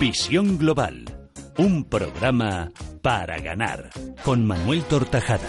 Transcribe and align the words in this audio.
Visión 0.00 0.56
Global, 0.56 1.04
un 1.58 1.84
programa 1.84 2.72
para 3.02 3.38
ganar 3.38 3.90
con 4.24 4.46
Manuel 4.46 4.82
Tortajada. 4.84 5.46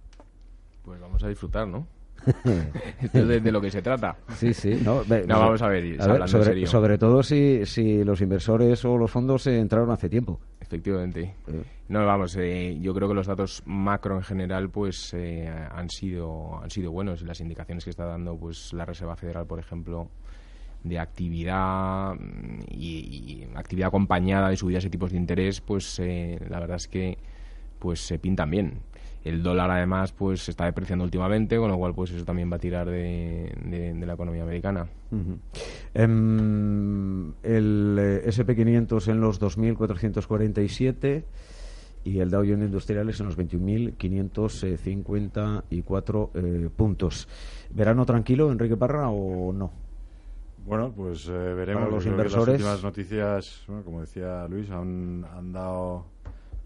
Pues 0.83 0.99
vamos 0.99 1.23
a 1.23 1.27
disfrutar, 1.27 1.67
¿no? 1.67 1.85
Esto 3.01 3.19
es 3.19 3.27
de, 3.27 3.39
de 3.39 3.51
lo 3.51 3.61
que 3.61 3.71
se 3.71 3.81
trata. 3.81 4.15
Sí, 4.35 4.53
sí. 4.53 4.79
No, 4.83 5.03
vamos 5.27 5.61
a 5.61 5.67
ver, 5.67 6.01
sobre, 6.27 6.43
serio. 6.43 6.67
sobre 6.67 6.97
todo 6.97 7.23
si, 7.23 7.65
si 7.65 8.03
los 8.03 8.21
inversores 8.21 8.83
o 8.85 8.97
los 8.97 9.09
fondos 9.11 9.47
eh, 9.47 9.59
entraron 9.59 9.89
hace 9.91 10.09
tiempo. 10.09 10.39
Efectivamente. 10.59 11.33
Eh, 11.47 11.63
No, 11.89 12.05
vamos, 12.05 12.35
eh, 12.37 12.77
yo 12.81 12.93
creo 12.93 13.07
que 13.07 13.13
los 13.13 13.27
datos 13.27 13.63
macro 13.65 14.17
en 14.17 14.23
general 14.23 14.69
pues 14.69 15.13
eh, 15.13 15.49
han 15.71 15.89
sido 15.89 16.59
han 16.61 16.69
sido 16.69 16.91
buenos. 16.91 17.21
Las 17.21 17.39
indicaciones 17.39 17.83
que 17.85 17.89
está 17.89 18.05
dando 18.05 18.35
pues 18.37 18.73
la 18.73 18.83
Reserva 18.85 19.15
Federal, 19.15 19.45
por 19.45 19.59
ejemplo, 19.59 20.09
de 20.83 20.99
actividad 20.99 22.15
mm, 22.15 22.59
y, 22.71 22.87
y 22.87 23.47
actividad 23.55 23.87
acompañada 23.87 24.49
de 24.49 24.57
subidas 24.57 24.83
de 24.83 24.89
tipos 24.89 25.11
de 25.11 25.17
interés, 25.17 25.61
pues 25.61 25.99
eh, 25.99 26.39
la 26.49 26.59
verdad 26.59 26.75
es 26.77 26.87
que 26.89 27.17
pues 27.79 28.01
se 28.01 28.19
pintan 28.19 28.51
bien. 28.51 28.73
El 29.23 29.43
dólar 29.43 29.69
además 29.71 30.13
pues 30.13 30.43
se 30.43 30.51
está 30.51 30.63
depreciando 30.65 31.03
últimamente, 31.03 31.57
con 31.57 31.69
lo 31.69 31.77
cual 31.77 31.93
pues 31.93 32.11
eso 32.11 32.23
también 32.23 32.49
va 32.51 32.55
a 32.55 32.59
tirar 32.59 32.87
de, 32.89 33.51
de- 33.65 33.93
de 33.93 34.05
la 34.05 34.13
economía 34.13 34.43
americana. 34.43 34.87
Em, 35.93 37.29
el 37.43 37.97
eh, 37.99 38.21
SP500 38.27 39.09
en 39.09 39.19
los 39.19 39.41
2.447 39.41 41.23
y 42.05 42.19
el 42.19 42.29
Dow 42.29 42.43
Jones 42.47 42.67
Industriales 42.67 43.19
en 43.19 43.25
los 43.25 43.37
21.554 43.37 46.29
eh, 46.33 46.69
puntos. 46.75 47.27
¿Verano 47.71 48.05
tranquilo, 48.05 48.51
Enrique 48.51 48.77
Parra, 48.77 49.09
o 49.09 49.51
no? 49.53 49.71
Bueno, 50.65 50.91
pues 50.95 51.27
eh, 51.27 51.31
veremos. 51.31 51.81
Para 51.83 51.91
los 51.95 52.03
creo 52.03 52.13
inversores. 52.13 52.47
Las 52.47 52.59
últimas 52.59 52.83
noticias, 52.83 53.63
bueno, 53.67 53.83
como 53.83 54.01
decía 54.01 54.47
Luis, 54.49 54.69
han, 54.69 55.25
han 55.35 55.51
dado. 55.53 56.05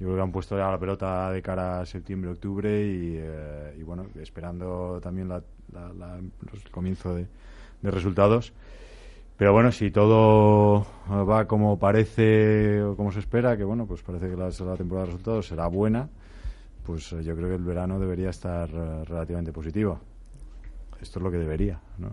Yo 0.02 0.08
creo 0.08 0.16
que 0.16 0.24
han 0.24 0.32
puesto 0.32 0.58
ya 0.58 0.72
la 0.72 0.80
pelota 0.80 1.32
de 1.32 1.44
cara 1.44 1.82
a 1.82 1.86
septiembre, 1.86 2.32
octubre 2.32 2.72
y, 2.88 3.18
eh, 3.20 3.84
bueno, 3.86 4.08
esperando 4.20 5.00
también 5.00 5.30
la, 5.30 5.44
la- 5.72 6.18
el 6.18 6.72
comienzo 6.72 7.14
de, 7.14 7.28
resultados. 7.84 8.52
Pero 9.38 9.54
bueno, 9.54 9.72
si 9.72 9.92
todo 9.92 10.88
va 11.08 11.48
como 11.48 11.78
parece 11.78 12.82
o 12.82 12.96
como 12.96 13.12
se 13.12 13.20
espera, 13.20 13.56
que 13.58 13.64
bueno, 13.64 13.86
pues 13.86 14.02
parece 14.02 14.28
que 14.28 14.36
la, 14.36 14.50
temporada 14.76 15.06
de 15.06 15.12
resultados 15.12 15.48
será 15.48 15.68
buena, 15.68 16.10
pues 16.84 17.14
eh, 17.14 17.24
yo 17.24 17.36
creo 17.36 17.50
que 17.50 17.56
el 17.56 17.64
verano 17.64 18.00
debería 18.00 18.32
estar 18.32 18.70
eh, 18.74 19.06
relativamente 19.06 19.54
positivo. 19.54 20.00
Esto 21.02 21.20
es 21.20 21.24
lo 21.24 21.32
que 21.32 21.38
debería, 21.38 21.80
¿no? 21.98 22.10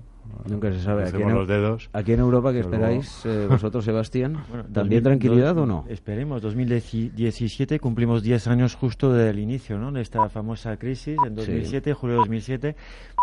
Nunca 0.48 0.70
se 0.72 0.80
sabe. 0.80 1.04
Aquí 1.08 1.22
en, 1.22 1.34
los 1.34 1.48
dedos. 1.48 1.88
aquí 1.92 2.12
en 2.12 2.20
Europa, 2.20 2.52
¿qué 2.52 2.58
luego- 2.60 2.70
esperáis 2.74 3.24
eh, 3.26 3.46
vosotros, 3.48 3.84
Sebastián? 3.84 4.34
Bueno, 4.48 4.64
¿También 4.64 5.02
2000 5.02 5.02
tranquilidad 5.02 5.54
dos- 5.54 5.62
o 5.64 5.66
no? 5.66 5.84
Esperemos, 5.88 6.42
2017 6.42 7.80
cumplimos 7.80 8.22
10 8.22 8.46
años 8.48 8.74
justo 8.74 9.12
del 9.12 9.38
inicio, 9.38 9.78
¿no? 9.78 9.90
De 9.92 10.00
esta 10.02 10.28
famosa 10.28 10.76
crisis 10.76 11.16
en 11.26 11.34
2007, 11.34 11.94
julio 11.94 12.14
de 12.16 12.18
2007, 12.20 12.76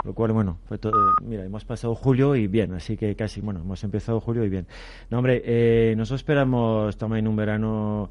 lo 0.04 0.14
cual, 0.14 0.32
bueno, 0.32 0.58
fue 0.68 0.78
todo, 0.78 0.94
mira, 1.24 1.44
hemos 1.46 1.64
pasado 1.66 1.94
julio 1.96 2.36
y 2.36 2.48
bien, 2.48 2.74
así 2.74 2.98
que 2.98 3.16
casi, 3.16 3.42
bueno, 3.42 3.62
hemos 3.62 3.84
empezado 3.84 4.20
julio 4.20 4.44
y 4.44 4.50
bien. 4.50 4.66
No, 5.10 5.18
hombre, 5.20 5.42
eh, 5.46 5.94
nosotros 5.98 6.22
esperamos 6.22 6.98
también 6.98 7.28
un 7.28 7.36
verano 7.36 8.10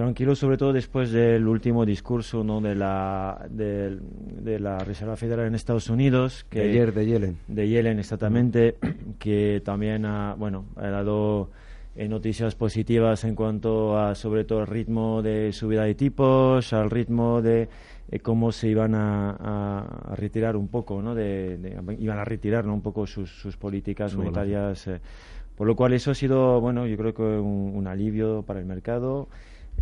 tranquilo, 0.00 0.34
sobre 0.34 0.56
todo 0.56 0.72
después 0.72 1.10
del 1.12 1.46
último 1.46 1.84
discurso, 1.84 2.42
¿no? 2.42 2.60
De 2.60 2.74
la, 2.74 3.46
del- 3.50 4.00
de 4.42 4.58
la 4.58 4.78
Reserva 4.78 5.16
Federal 5.16 5.46
en 5.46 5.54
Estados 5.54 5.88
Unidos, 5.90 6.44
que 6.48 6.60
De 6.60 6.70
ayer, 6.70 6.92
de 6.94 7.06
Yellen. 7.06 7.36
de 7.48 7.68
Yellen 7.68 7.98
exactamente, 7.98 8.76
que 9.18 9.60
también 9.64 10.04
ha, 10.06 10.34
bueno, 10.38 10.64
ha 10.76 10.88
dado 10.88 11.50
eh, 11.96 12.08
noticias 12.08 12.54
positivas 12.54 13.24
en 13.24 13.34
cuanto 13.34 13.98
a 13.98 14.14
sobre 14.14 14.44
todo 14.44 14.60
el 14.60 14.66
ritmo 14.66 15.22
de 15.22 15.52
subida 15.52 15.84
de 15.84 15.94
tipos, 15.94 16.72
al 16.72 16.88
ritmo 16.90 17.42
de 17.42 17.68
eh, 18.10 18.18
cómo 18.20 18.52
se 18.52 18.68
iban 18.68 18.94
a, 18.94 19.30
a- 19.32 20.12
a 20.12 20.16
retirar 20.16 20.56
un 20.56 20.68
poco, 20.68 21.02
¿no? 21.02 21.14
De, 21.14 21.58
de- 21.58 21.96
iban 21.98 22.18
a 22.18 22.24
retirar 22.24 22.64
¿no? 22.64 22.74
un 22.74 22.80
poco 22.82 23.06
sus, 23.06 23.30
sus 23.30 23.56
políticas 23.56 24.14
monetarias. 24.16 24.86
eh, 24.88 25.00
por 25.56 25.66
lo 25.66 25.76
cual 25.76 25.92
eso 25.92 26.10
ha 26.12 26.14
sido, 26.14 26.58
bueno, 26.60 26.86
yo 26.86 26.96
creo 26.96 27.12
que 27.12 27.22
un, 27.22 27.72
un 27.74 27.86
alivio 27.86 28.42
para 28.46 28.60
el 28.60 28.66
mercado. 28.66 29.28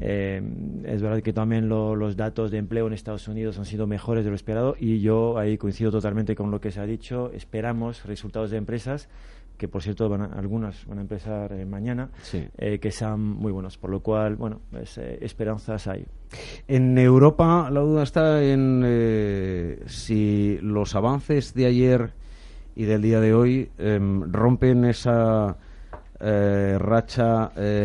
Eh, 0.01 0.41
es 0.85 1.03
verdad 1.03 1.21
que 1.23 1.33
también 1.33 1.69
lo- 1.69 1.97
los 1.97 2.17
datos 2.17 2.51
de 2.51 2.59
empleo 2.59 2.87
en 2.87 2.93
Estados 2.93 3.27
Unidos 3.29 3.59
han 3.59 3.65
sido 3.65 3.87
mejores 3.87 4.25
de 4.25 4.31
lo 4.31 4.37
esperado 4.37 4.77
y 4.79 5.01
yo 5.01 5.39
ahí 5.39 5.59
coincido 5.59 5.91
totalmente 5.91 6.35
con 6.37 6.51
lo 6.51 6.61
que 6.61 6.71
se 6.71 6.81
ha 6.81 6.87
dicho. 6.87 7.31
Esperamos 7.35 8.05
resultados 8.05 8.51
de 8.51 8.59
empresas 8.59 9.09
que, 9.57 9.67
por 9.67 9.83
cierto, 9.83 10.09
van 10.09 10.23
a- 10.23 10.27
algunas 10.27 10.87
van 10.87 10.99
a 10.99 11.01
empezar 11.01 11.53
eh, 11.53 11.67
mañana, 11.67 12.11
Sí. 12.23 12.47
eh, 12.59 12.79
que 12.79 12.93
sean 12.93 13.21
muy 13.21 13.51
buenos. 13.51 13.77
Por 13.77 13.91
lo 13.91 13.99
cual, 14.01 14.37
bueno, 14.37 14.61
pues, 14.71 14.99
esperanzas 14.99 15.89
hay. 15.89 16.07
En 16.69 16.97
Europa 16.97 17.69
la 17.71 17.81
duda 17.81 18.05
está 18.05 18.41
en 18.45 18.85
si 19.87 20.59
los 20.63 20.95
avances 20.95 21.55
de 21.55 21.67
ayer 21.67 22.11
y 22.77 22.85
del 22.85 23.03
día 23.03 23.19
de 23.21 23.35
hoy 23.35 23.71
em, 23.79 24.31
rompen 24.33 24.85
esa 24.85 25.57
racha 26.21 27.51
eh, 27.57 27.85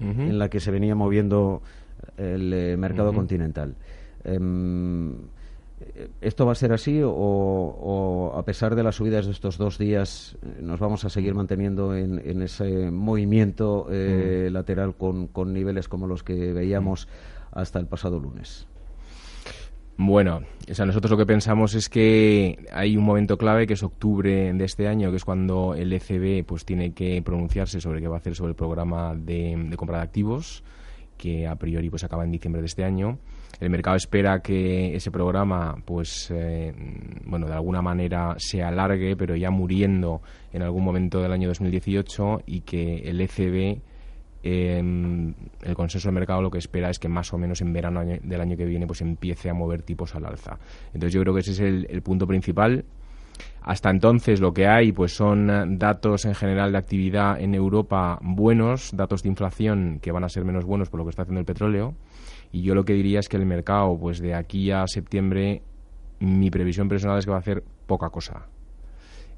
en 0.00 0.38
la 0.38 0.48
que 0.48 0.60
se 0.60 0.70
venía 0.70 0.94
moviendo 0.94 1.62
el 2.16 2.52
eh, 2.52 2.76
mercado 2.76 3.12
continental. 3.12 3.74
Em, 4.24 5.14
¿Esto 6.20 6.44
va 6.44 6.52
a 6.52 6.54
ser 6.54 6.72
así 6.72 7.00
o, 7.02 7.10
o 7.10 8.32
a 8.36 8.44
pesar 8.44 8.74
de 8.74 8.82
las 8.82 8.96
subidas 8.96 9.24
de 9.24 9.32
estos 9.32 9.56
dos 9.56 9.78
días 9.78 10.36
eh, 10.42 10.60
nos 10.60 10.78
vamos 10.78 11.06
a 11.06 11.08
seguir 11.08 11.34
manteniendo 11.34 11.96
en, 11.96 12.20
en 12.22 12.42
ese 12.42 12.90
movimiento 12.90 13.86
eh, 13.90 14.50
lateral 14.52 14.94
con, 14.94 15.28
con 15.28 15.54
niveles 15.54 15.88
como 15.88 16.06
los 16.06 16.22
que 16.22 16.52
veíamos 16.52 17.08
hasta 17.52 17.78
el 17.78 17.86
pasado 17.86 18.20
lunes? 18.20 18.66
Bueno, 20.02 20.40
o 20.70 20.74
sea, 20.74 20.86
nosotros 20.86 21.10
lo 21.10 21.18
que 21.18 21.26
pensamos 21.26 21.74
es 21.74 21.90
que 21.90 22.56
hay 22.72 22.96
un 22.96 23.04
momento 23.04 23.36
clave 23.36 23.66
que 23.66 23.74
es 23.74 23.82
octubre 23.82 24.50
de 24.50 24.64
este 24.64 24.88
año, 24.88 25.10
que 25.10 25.18
es 25.18 25.26
cuando 25.26 25.74
el 25.74 25.92
ECB 25.92 26.42
pues 26.46 26.64
tiene 26.64 26.94
que 26.94 27.20
pronunciarse 27.20 27.82
sobre 27.82 28.00
qué 28.00 28.08
va 28.08 28.16
a 28.16 28.18
hacer 28.18 28.34
sobre 28.34 28.52
el 28.52 28.56
programa 28.56 29.14
de, 29.14 29.54
de 29.68 29.76
compra 29.76 29.98
de 29.98 30.04
activos, 30.04 30.64
que 31.18 31.46
a 31.46 31.54
priori 31.56 31.90
pues 31.90 32.02
acaba 32.02 32.24
en 32.24 32.30
diciembre 32.30 32.62
de 32.62 32.66
este 32.66 32.82
año. 32.82 33.18
El 33.60 33.68
mercado 33.68 33.94
espera 33.94 34.40
que 34.40 34.96
ese 34.96 35.10
programa, 35.10 35.76
pues, 35.84 36.30
eh, 36.34 36.72
bueno, 37.26 37.46
de 37.46 37.52
alguna 37.52 37.82
manera 37.82 38.36
se 38.38 38.62
alargue, 38.62 39.16
pero 39.16 39.36
ya 39.36 39.50
muriendo 39.50 40.22
en 40.50 40.62
algún 40.62 40.82
momento 40.82 41.20
del 41.20 41.32
año 41.32 41.48
2018 41.48 42.44
y 42.46 42.62
que 42.62 43.00
el 43.00 43.20
ECB 43.20 43.82
Em, 44.42 45.34
el 45.62 45.74
consenso 45.74 46.08
del 46.08 46.14
mercado 46.14 46.40
lo 46.40 46.50
que 46.50 46.58
espera 46.58 46.88
es 46.88 46.98
que 46.98 47.08
más 47.08 47.32
o 47.34 47.38
menos 47.38 47.60
en 47.60 47.74
verano 47.74 48.00
del 48.02 48.40
año 48.40 48.56
que 48.56 48.64
viene 48.64 48.86
pues 48.86 49.02
empiece 49.02 49.50
a 49.50 49.54
mover 49.54 49.82
tipos 49.82 50.14
al 50.14 50.24
alza. 50.24 50.58
Entonces 50.94 51.12
yo 51.12 51.20
creo 51.20 51.34
que 51.34 51.40
ese 51.40 51.52
es 51.52 51.60
el, 51.60 52.02
punto 52.02 52.26
principal. 52.26 52.84
Hasta 53.62 53.90
entonces 53.90 54.40
lo 54.40 54.52
que 54.52 54.66
hay 54.66 54.92
pues 54.92 55.14
son 55.14 55.78
datos 55.78 56.24
en 56.24 56.34
general 56.34 56.72
de 56.72 56.78
actividad 56.78 57.40
en 57.40 57.54
Europa 57.54 58.18
buenos, 58.22 58.90
datos 58.94 59.22
de 59.22 59.28
inflación 59.28 59.98
que 60.00 60.12
van 60.12 60.24
a 60.24 60.28
ser 60.28 60.44
menos 60.44 60.64
buenos 60.64 60.88
por 60.88 60.98
lo 60.98 61.04
que 61.04 61.10
está 61.10 61.22
haciendo 61.22 61.40
el 61.40 61.46
petróleo 61.46 61.94
y 62.52 62.62
yo 62.62 62.74
lo 62.74 62.84
que 62.84 62.94
diría 62.94 63.20
es 63.20 63.28
que 63.28 63.36
el 63.36 63.46
mercado 63.46 63.96
pues 63.98 64.20
de 64.20 64.34
aquí 64.34 64.70
a 64.70 64.86
septiembre 64.86 65.62
mi 66.18 66.50
previsión 66.50 66.88
personal 66.88 67.18
es 67.18 67.24
que 67.24 67.30
va 67.30 67.38
a 67.38 67.40
hacer 67.40 67.62
poca 67.86 68.10
cosa 68.10 68.46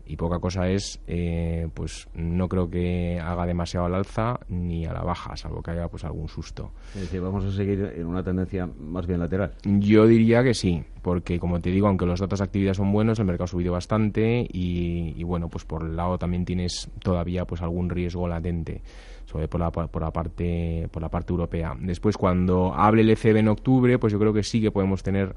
y 0.06 0.16
poca 0.16 0.38
cosa 0.38 0.68
es, 0.68 1.00
eh, 1.06 1.68
pues 1.74 2.08
no 2.14 2.48
creo 2.48 2.68
que 2.68 3.20
haga 3.20 3.46
demasiado 3.46 3.86
al 3.86 3.94
alza 3.94 4.38
ni 4.48 4.84
a 4.84 4.92
la 4.92 5.02
baja, 5.02 5.36
salvo 5.36 5.62
que 5.62 5.70
haya 5.70 5.88
pues 5.88 6.04
algún 6.04 6.28
susto. 6.28 6.72
Es 6.94 7.02
decir, 7.02 7.20
vamos 7.20 7.44
a 7.44 7.52
seguir 7.52 7.92
en 7.96 8.06
una 8.06 8.22
tendencia 8.22 8.68
más 8.78 9.06
bien 9.06 9.20
lateral. 9.20 9.54
Yo 9.64 10.06
diría 10.06 10.42
que 10.42 10.54
sí, 10.54 10.82
porque 11.02 11.38
como 11.38 11.60
te 11.60 11.70
digo, 11.70 11.86
aunque 11.86 12.06
los 12.06 12.20
datos 12.20 12.40
de 12.40 12.44
actividad 12.44 12.74
son 12.74 12.92
buenos, 12.92 13.18
el 13.18 13.26
mercado 13.26 13.44
ha 13.44 13.48
subido 13.48 13.72
bastante 13.72 14.46
y, 14.52 15.22
bueno, 15.24 15.48
pues 15.48 15.64
por 15.64 15.82
el 15.84 15.96
lado 15.96 16.18
también 16.18 16.44
tienes 16.44 16.90
todavía 17.00 17.44
pues 17.44 17.62
algún 17.62 17.88
riesgo 17.88 18.26
latente 18.26 18.82
sobre 19.24 19.48
por 19.48 19.60
la, 19.60 19.70
por 19.70 20.02
la 20.02 20.10
parte 20.10 20.88
por 20.90 21.00
la 21.00 21.08
parte 21.08 21.32
europea. 21.32 21.74
Después 21.78 22.16
cuando 22.16 22.74
hable 22.74 23.02
el 23.02 23.10
ECB 23.10 23.36
en 23.36 23.48
octubre, 23.48 23.98
pues 23.98 24.12
yo 24.12 24.18
creo 24.18 24.32
que 24.32 24.42
sí 24.42 24.60
que 24.60 24.70
podemos 24.70 25.02
tener 25.02 25.36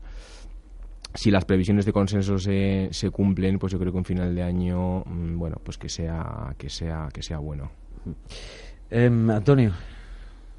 si 1.16 1.32
las 1.32 1.46
previsiones 1.46 1.86
de 1.86 1.94
consenso 1.94 2.38
se, 2.38 2.90
se 2.92 3.10
cumplen, 3.10 3.58
pues 3.58 3.74
yo 3.74 3.80
creo 3.80 3.92
que 3.92 3.98
un 3.98 4.06
final 4.06 4.36
de 4.36 4.44
año, 4.44 5.00
mm, 5.06 5.38
bueno, 5.38 5.58
pues 5.64 5.78
que 5.78 5.90
sea 5.90 6.54
que 6.58 6.70
sea 6.70 7.10
que 7.14 7.24
sea 7.24 7.40
bueno. 7.40 7.72
Em, 8.90 9.30
Antonio. 9.30 9.72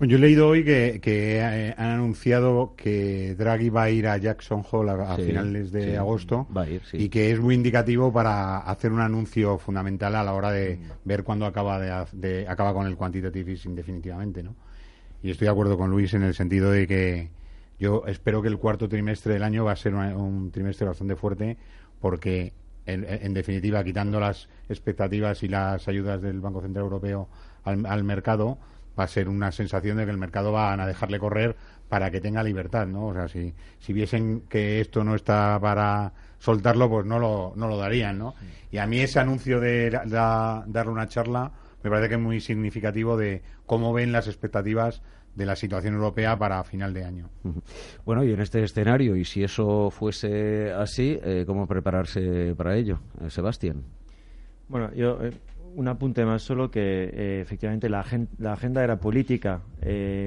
yo 0.00 0.16
he 0.16 0.20
leído 0.20 0.48
hoy 0.48 0.64
que, 0.64 0.98
que 1.00 1.38
eh, 1.38 1.74
han 1.76 1.90
anunciado 1.90 2.74
que 2.76 3.34
Draghi 3.36 3.70
va 3.70 3.84
a 3.84 3.90
ir 3.90 4.08
a 4.08 4.16
Jackson 4.16 4.64
Hole 4.68 4.90
a, 4.90 5.16
finales 5.16 5.70
de 5.70 5.96
agosto 5.96 6.46
y 6.92 7.08
que 7.08 7.30
es 7.30 7.40
muy 7.40 7.54
indicativo 7.54 8.12
para 8.12 8.58
hacer 8.58 8.92
un 8.92 9.00
anuncio 9.00 9.58
fundamental 9.58 10.16
a 10.16 10.24
la 10.24 10.32
hora 10.32 10.50
de 10.50 10.78
ver 11.04 11.22
cuándo 11.22 11.46
acaba 11.46 12.06
de, 12.12 12.46
acaba 12.48 12.74
con 12.74 12.86
el 12.86 12.96
quantitative 12.96 13.52
easing 13.52 13.74
definitivamente, 13.74 14.42
¿no? 14.42 14.54
Y 15.22 15.30
estoy 15.30 15.46
de 15.46 15.52
acuerdo 15.52 15.78
con 15.78 15.90
Luis 15.90 16.12
en 16.14 16.22
el 16.22 16.34
sentido 16.34 16.70
de 16.70 16.86
que 16.86 17.30
yo 17.78 18.04
espero 18.06 18.42
que 18.42 18.48
el 18.48 18.58
cuarto 18.58 18.88
trimestre 18.88 19.34
del 19.34 19.42
año 19.42 19.64
va 19.64 19.72
a 19.72 19.76
ser 19.76 19.94
un 19.94 20.50
trimestre 20.50 20.86
bastante 20.86 21.16
fuerte 21.16 21.56
porque, 22.00 22.52
en, 22.86 23.34
definitiva, 23.34 23.82
quitando 23.84 24.20
las 24.20 24.48
expectativas 24.68 25.42
y 25.42 25.48
las 25.48 25.86
ayudas 25.88 26.22
del 26.22 26.40
Banco 26.40 26.60
Central 26.60 26.84
Europeo 26.84 27.28
al, 27.64 28.04
mercado, 28.04 28.58
va 28.98 29.04
a 29.04 29.08
ser 29.08 29.28
una 29.28 29.52
sensación 29.52 29.96
de 29.96 30.04
que 30.04 30.10
el 30.10 30.18
mercado 30.18 30.52
va 30.52 30.72
a 30.72 30.86
dejarle 30.86 31.18
correr 31.18 31.56
para 31.88 32.10
que 32.10 32.20
tenga 32.20 32.42
libertad, 32.42 32.86
¿no? 32.86 33.08
O 33.08 33.14
sea, 33.14 33.28
si, 33.28 33.52
si 33.78 33.92
viesen 33.92 34.42
que 34.48 34.80
esto 34.80 35.04
no 35.04 35.14
está 35.14 35.58
para 35.60 36.12
soltarlo, 36.38 36.88
pues 36.88 37.06
no 37.06 37.18
lo, 37.18 37.52
no 37.56 37.68
lo 37.68 37.76
darían, 37.76 38.18
¿no? 38.18 38.34
Y 38.70 38.78
a 38.78 38.86
mí 38.86 39.00
ese 39.00 39.20
anuncio 39.20 39.60
de 39.60 39.90
darle 39.90 40.90
una 40.90 41.08
charla 41.08 41.50
me 41.86 41.90
parece 41.90 42.08
que 42.08 42.14
es 42.16 42.20
muy 42.20 42.40
significativo 42.40 43.16
de 43.16 43.42
cómo 43.64 43.92
ven 43.92 44.10
las 44.10 44.26
expectativas 44.26 45.02
de 45.36 45.46
la 45.46 45.54
situación 45.54 45.94
europea 45.94 46.36
para 46.36 46.64
final 46.64 46.92
de 46.92 47.04
año. 47.04 47.30
Bueno, 48.04 48.24
y 48.24 48.32
en 48.32 48.40
este 48.40 48.60
escenario, 48.64 49.14
y 49.14 49.24
si 49.24 49.44
eso 49.44 49.90
fuese 49.92 50.72
así, 50.72 51.16
eh, 51.22 51.44
¿cómo 51.46 51.68
prepararse 51.68 52.56
para 52.56 52.74
ello, 52.74 52.98
eh, 53.20 53.30
Sebastián? 53.30 53.84
Bueno, 54.68 54.92
yo 54.94 55.22
eh, 55.22 55.30
un 55.76 55.86
apunte 55.86 56.24
más 56.24 56.42
solo 56.42 56.72
que 56.72 57.40
efectivamente 57.40 57.88
la, 57.88 58.04
la, 58.38 58.54
agenda 58.54 58.82
era 58.82 58.98
política 58.98 59.60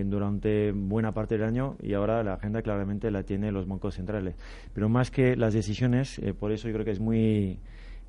durante 0.06 0.72
buena 0.72 1.12
parte 1.12 1.38
del 1.38 1.44
año 1.44 1.76
y 1.82 1.94
ahora 1.94 2.24
la 2.24 2.36
agenda 2.36 2.62
claramente 2.62 3.12
la 3.12 3.24
tienen 3.24 3.54
los 3.54 3.68
bancos 3.68 3.96
centrales. 3.96 4.36
Pero 4.74 4.88
más 4.88 5.12
que 5.12 5.36
las 5.36 5.54
decisiones, 5.54 6.22
por 6.40 6.54
eso 6.54 6.70
yo 6.70 6.74
creo 6.76 6.86
que 6.86 6.92
es 6.92 7.02
muy 7.02 7.60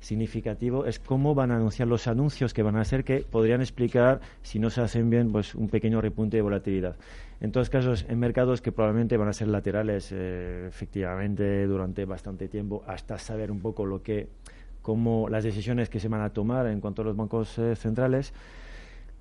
significativo 0.01 0.85
es 0.85 0.99
cómo 0.99 1.33
van 1.33 1.51
a 1.51 1.55
anunciar 1.55 1.87
los 1.87 2.07
anuncios 2.07 2.53
que 2.53 2.63
van 2.63 2.75
a 2.75 2.81
hacer 2.81 3.05
que 3.05 3.19
podrían 3.19 3.61
explicar, 3.61 4.19
si 4.41 4.59
no 4.59 4.69
se 4.69 4.81
hacen 4.81 5.09
bien, 5.09 5.31
pues 5.31 5.55
un 5.55 5.69
pequeño 5.69 6.01
repunte 6.01 6.37
de 6.37 6.41
volatilidad. 6.41 6.97
En 7.39 7.51
todos 7.51 7.69
casos, 7.69 8.05
en 8.09 8.19
mercados 8.19 8.61
que 8.61 8.71
probablemente 8.71 9.15
van 9.15 9.29
a 9.29 9.33
ser 9.33 9.47
laterales, 9.47 10.11
eh, 10.11 10.65
efectivamente, 10.67 11.65
durante 11.65 12.05
bastante 12.05 12.47
tiempo, 12.47 12.83
hasta 12.85 13.17
saber 13.17 13.51
un 13.51 13.61
poco 13.61 13.85
lo 13.85 14.03
que, 14.03 14.27
cómo 14.81 15.29
las 15.29 15.43
decisiones 15.43 15.89
que 15.89 15.99
se 15.99 16.07
van 16.07 16.21
a 16.21 16.31
tomar 16.31 16.67
en 16.67 16.81
cuanto 16.81 17.03
a 17.03 17.05
los 17.05 17.15
bancos 17.15 17.57
eh, 17.57 17.75
centrales, 17.75 18.33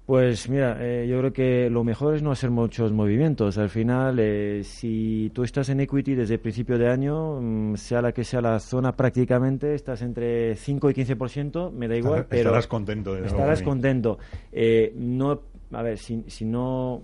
pues 0.07 0.49
mira, 0.49 0.77
eh, 0.81 1.07
yo 1.09 1.19
creo 1.19 1.33
que 1.33 1.71
lo 1.71 1.85
mejor 1.85 2.15
es 2.17 2.23
no 2.23 2.33
hacer 2.33 2.51
muchos 2.51 2.93
movimientos. 2.93 3.59
Al 3.59 3.69
final, 3.69 4.19
eh, 4.19 4.63
si 4.65 5.31
tú 5.33 5.45
estás 5.45 5.69
en 5.69 5.81
equity 5.81 6.15
desde 6.15 6.35
el 6.35 6.41
principio 6.41 6.79
de 6.79 6.89
año, 6.89 7.41
mm, 7.41 7.77
sea 7.77 8.03
la 8.03 8.13
que 8.13 8.25
sea 8.25 8.41
la 8.41 8.59
zona 8.59 8.97
prácticamente, 8.97 9.75
estás 9.75 10.03
entre 10.03 10.57
5 10.57 10.91
y 10.91 10.95
15%, 10.95 11.71
me 11.71 11.87
da 11.87 11.97
igual. 11.97 12.27
pero 12.29 12.43
estarás 12.43 12.67
contento. 12.67 13.15
De 13.15 13.27
estarás 13.27 13.63
contento. 13.63 14.19
Eh, 14.51 14.93
no, 14.97 15.43
a 15.73 15.83
ver, 15.83 15.97
si, 15.97 16.25
si 16.27 16.45
no, 16.45 17.03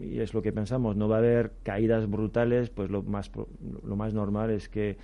y 0.00 0.20
es 0.20 0.32
lo 0.32 0.40
que 0.40 0.52
pensamos, 0.52 0.96
no 0.96 1.08
va 1.08 1.16
a 1.16 1.18
haber 1.18 1.52
caídas 1.62 2.08
brutales, 2.08 2.70
pues 2.70 2.90
lo 2.90 3.02
más, 3.02 3.30
lo 3.84 3.96
más 3.96 4.14
normal 4.14 4.50
es 4.50 4.68
que 4.70 4.96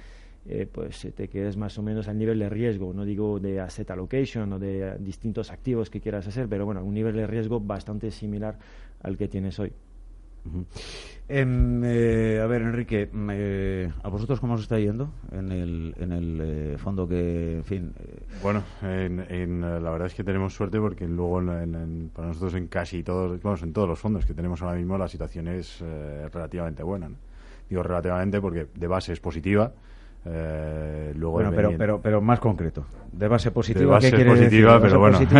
eh, 0.44 0.66
pues 0.70 1.06
te 1.14 1.28
quedes 1.28 1.56
más 1.56 1.78
o 1.78 1.82
menos 1.82 2.08
al 2.08 2.18
nivel 2.18 2.40
de 2.40 2.48
riesgo, 2.48 2.92
no 2.92 3.04
digo 3.04 3.38
de 3.38 3.60
asset 3.60 3.88
allocation 3.92 4.52
o 4.52 4.58
de 4.58 4.96
distintos 4.98 5.52
activos 5.52 5.88
que 5.88 6.00
quieras 6.00 6.26
hacer, 6.26 6.48
pero 6.48 6.66
bueno, 6.66 6.84
un 6.84 6.94
nivel 6.94 7.14
de 7.14 7.28
riesgo 7.28 7.60
bastante 7.60 8.10
similar 8.10 8.58
al 9.02 9.16
que 9.16 9.28
tienes 9.28 9.60
hoy. 9.60 9.72
Em, 11.28 11.84
eh, 11.84 12.40
a 12.42 12.46
ver, 12.46 12.62
Enrique, 12.62 13.08
eh, 13.30 13.92
¿a 14.02 14.08
vosotros 14.08 14.40
cómo 14.40 14.54
os 14.54 14.62
está 14.62 14.80
yendo 14.80 15.12
en 15.30 15.52
el, 15.52 15.94
en 16.00 16.10
el 16.10 16.78
fondo 16.78 17.06
que, 17.06 17.58
en 17.58 17.64
fin? 17.64 17.92
Bueno, 18.42 18.64
en, 18.82 19.60
la 19.60 19.90
verdad 19.92 20.08
es 20.08 20.14
que 20.14 20.24
tenemos 20.24 20.52
suerte 20.52 20.80
porque 20.80 21.06
luego 21.06 21.40
para 22.12 22.28
nosotros 22.28 22.54
en 22.54 22.66
casi 22.66 23.04
todos, 23.04 23.40
vamos, 23.40 23.62
en 23.62 23.72
todos 23.72 23.88
los 23.88 23.98
fondos 24.00 24.26
que 24.26 24.34
tenemos 24.34 24.60
ahora 24.60 24.76
mismo 24.76 24.98
la 24.98 25.06
situación 25.06 25.46
es 25.46 25.78
relativamente 26.32 26.82
buena. 26.82 27.08
Digo 27.70 27.84
relativamente 27.84 28.40
porque 28.40 28.66
de 28.74 28.86
base 28.88 29.12
es 29.12 29.20
positiva 29.20 29.72
eh, 30.24 31.12
luego 31.16 31.32
bueno, 31.32 31.50
pero, 31.54 31.74
pero, 31.76 32.00
pero 32.00 32.20
más 32.20 32.38
concreto. 32.38 32.86
De 33.12 33.26
base 33.26 33.50
positiva, 33.50 33.80
de 33.80 33.86
base 33.86 34.12
¿qué 34.12 34.24
positiva, 34.24 34.80
pero 34.80 35.00
bueno. 35.00 35.20
Eh, 35.20 35.26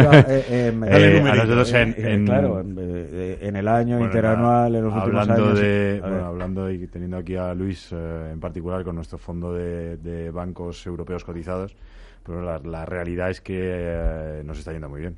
eh, 0.50 0.73
eh, 0.87 1.25
a 1.25 1.34
nosotros 1.37 1.73
en, 1.73 2.26
claro, 2.26 2.61
en, 2.61 3.56
el 3.56 3.69
año 3.69 4.00
interanual, 4.00 4.75
en 4.75 4.84
los 4.84 4.94
últimos 4.94 5.20
hablando 5.29 5.55
De, 5.55 6.01
bueno, 6.01 6.27
hablando 6.27 6.70
y 6.70 6.86
teniendo 6.89 7.17
aquí 7.17 7.36
a 7.36 7.55
Luis 7.55 7.93
en 7.93 8.41
particular 8.41 8.82
con 8.82 8.96
nuestro 8.96 9.19
fondo 9.19 9.55
de, 9.55 10.31
bancos 10.32 10.84
europeos 10.84 11.24
cotizados, 11.24 11.77
pero 12.24 12.43
la, 12.43 12.58
la 12.58 12.84
realidad 12.84 13.31
es 13.31 13.41
que 13.41 14.43
nos 14.44 14.58
está 14.58 14.72
yendo 14.72 14.89
muy 14.89 15.01
bien. 15.01 15.17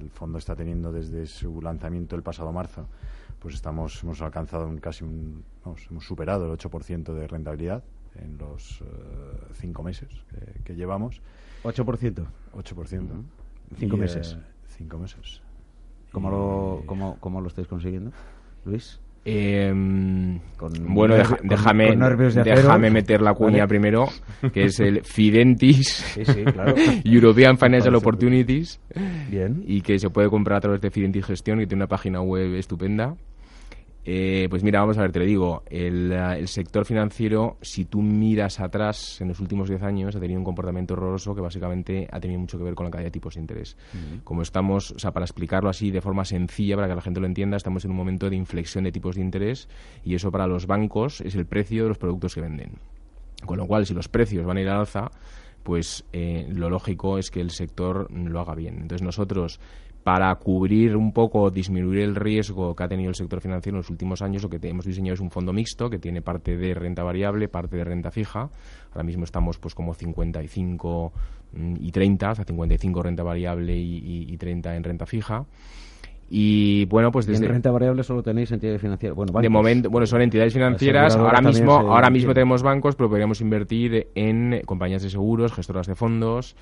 el 0.00 0.10
fondo 0.10 0.38
está 0.38 0.54
teniendo 0.54 0.92
desde 0.92 1.26
su 1.26 1.60
lanzamiento 1.60 2.14
el 2.14 2.22
pasado 2.22 2.52
marzo, 2.52 2.86
pues 3.40 3.56
estamos 3.56 4.00
hemos 4.04 4.22
alcanzado 4.22 4.68
un, 4.68 4.78
casi 4.78 5.02
un, 5.02 5.42
hemos 5.90 6.04
superado 6.06 6.46
el 6.46 6.56
8% 6.56 7.12
de 7.12 7.26
rentabilidad 7.26 7.82
en 8.16 8.38
los 8.38 8.80
eh, 8.80 8.84
cinco 9.54 9.82
meses 9.82 10.08
que, 10.64 10.74
llevamos. 10.74 11.20
¿8%? 11.62 12.26
8%. 12.54 13.24
¿Cinco 13.76 13.96
meses? 13.96 14.36
Eh, 14.38 14.42
cinco 14.68 14.98
meses. 14.98 15.40
¿Cómo, 16.12 16.30
lo, 16.30 16.82
cómo, 16.86 17.16
¿Cómo 17.18 17.40
lo 17.40 17.48
estáis 17.48 17.66
consiguiendo, 17.66 18.12
Luis? 18.64 19.00
Em, 19.26 20.38
bueno, 20.86 21.16
déjame, 21.42 21.96
déjame 22.44 22.90
meter 22.90 23.22
la 23.22 23.32
cuña 23.32 23.66
primero, 23.66 24.06
que 24.52 24.64
es 24.64 24.80
el 24.80 25.02
Fidentis 25.04 26.18
European 27.04 27.56
Financial 27.56 27.94
Opportunities, 27.94 28.78
Bien. 29.30 29.64
y 29.66 29.80
que 29.80 29.98
se 29.98 30.10
puede 30.10 30.28
comprar 30.28 30.58
a 30.58 30.60
través 30.60 30.80
de 30.82 30.90
Fidentis 30.90 31.24
Gestión, 31.24 31.58
que 31.58 31.66
tiene 31.66 31.84
una 31.84 31.88
página 31.88 32.20
web 32.20 32.54
estupenda. 32.54 33.16
Eh, 34.06 34.48
pues 34.50 34.62
mira, 34.62 34.80
vamos 34.80 34.98
a 34.98 35.02
ver, 35.02 35.12
te 35.12 35.18
lo 35.18 35.24
digo, 35.24 35.62
el, 35.70 36.12
eh, 36.12 36.38
el, 36.38 36.48
sector 36.48 36.84
financiero, 36.84 37.56
si 37.62 37.86
tú 37.86 38.02
miras 38.02 38.60
atrás 38.60 39.20
en 39.22 39.28
los 39.28 39.40
últimos 39.40 39.68
10 39.70 39.82
años, 39.82 40.14
ha 40.14 40.20
tenido 40.20 40.38
un 40.38 40.44
comportamiento 40.44 40.92
horroroso 40.92 41.34
que 41.34 41.40
básicamente 41.40 42.06
ha 42.12 42.20
tenido 42.20 42.38
mucho 42.38 42.58
que 42.58 42.64
ver 42.64 42.74
con 42.74 42.84
la 42.84 42.90
caída 42.90 43.04
de 43.04 43.10
tipos 43.10 43.34
de 43.34 43.40
interés. 43.40 43.78
Como 44.22 44.42
estamos, 44.42 44.90
o 44.90 44.98
sea, 44.98 45.12
para 45.12 45.24
explicarlo 45.24 45.70
así 45.70 45.90
de 45.90 46.02
forma 46.02 46.26
sencilla, 46.26 46.76
para 46.76 46.88
que 46.88 46.94
la 46.94 47.00
gente 47.00 47.20
lo 47.20 47.26
entienda, 47.26 47.56
estamos 47.56 47.84
en 47.86 47.92
un 47.92 47.96
momento 47.96 48.28
de 48.28 48.36
inflexión 48.36 48.84
de 48.84 48.92
tipos 48.92 49.16
de 49.16 49.22
interés 49.22 49.68
y 50.04 50.14
eso 50.14 50.30
para 50.30 50.46
los 50.46 50.66
bancos 50.66 51.22
es 51.22 51.34
el 51.34 51.46
precio 51.46 51.84
de 51.84 51.88
los 51.88 51.98
productos 51.98 52.34
que 52.34 52.42
venden. 52.42 52.72
Con 53.46 53.58
lo 53.58 53.66
cual, 53.66 53.86
si 53.86 53.94
los 53.94 54.08
precios 54.08 54.44
van 54.44 54.58
a 54.58 54.60
ir 54.60 54.68
al 54.68 54.80
alza, 54.80 55.10
pues 55.62 56.04
eh, 56.12 56.46
lo 56.50 56.68
lógico 56.68 57.18
es 57.18 57.30
que 57.30 57.40
el 57.40 57.50
sector 57.50 58.10
lo 58.12 58.40
haga 58.40 58.54
bien. 58.54 58.74
Entonces 58.82 59.02
nosotros 59.02 59.60
para 60.04 60.34
cubrir 60.34 60.96
un 60.96 61.12
poco, 61.12 61.50
disminuir 61.50 62.00
el 62.00 62.14
riesgo 62.14 62.76
que 62.76 62.84
ha 62.84 62.88
tenido 62.88 63.08
el 63.08 63.14
sector 63.14 63.40
financiero 63.40 63.76
en 63.76 63.80
los 63.80 63.88
últimos 63.88 64.20
años, 64.20 64.42
lo 64.42 64.50
que 64.50 64.58
hemos 64.68 64.84
diseñado 64.84 65.14
es 65.14 65.20
un 65.20 65.30
fondo 65.30 65.52
mixto 65.52 65.88
que 65.88 65.98
tiene 65.98 66.20
parte 66.20 66.58
de 66.58 66.74
renta 66.74 67.02
variable, 67.02 67.48
parte 67.48 67.78
de 67.78 67.84
renta 67.84 68.10
fija. 68.10 68.50
Ahora 68.92 69.02
mismo 69.02 69.24
estamos 69.24 69.58
pues 69.58 69.74
como 69.74 69.94
55 69.94 71.12
mm, 71.54 71.74
y 71.80 71.90
30, 71.90 72.30
o 72.30 72.34
sea, 72.34 72.44
55 72.44 73.02
renta 73.02 73.22
variable 73.22 73.74
y, 73.76 74.26
y 74.28 74.36
30 74.36 74.76
en 74.76 74.84
renta 74.84 75.06
fija. 75.06 75.46
Y 76.30 76.86
bueno, 76.86 77.10
pues 77.10 77.26
desde. 77.26 77.44
en 77.46 77.52
renta 77.52 77.70
variable 77.70 78.02
solo 78.02 78.22
tenéis 78.22 78.50
entidades 78.50 78.80
financieras. 78.80 79.16
Bueno, 79.16 79.40
De 79.40 79.48
momento, 79.48 79.90
bueno, 79.90 80.06
son 80.06 80.22
entidades 80.22 80.52
financieras. 80.52 81.16
Ahora 81.16 81.40
mismo, 81.40 81.72
ahora 81.72 82.10
mismo 82.10 82.32
tenemos 82.32 82.62
bancos, 82.62 82.96
pero 82.96 83.08
podríamos 83.08 83.40
invertir 83.40 84.08
en 84.14 84.62
compañías 84.64 85.02
de 85.02 85.10
seguros, 85.10 85.52
gestoras 85.52 85.86
de 85.86 85.94
fondos. 85.94 86.56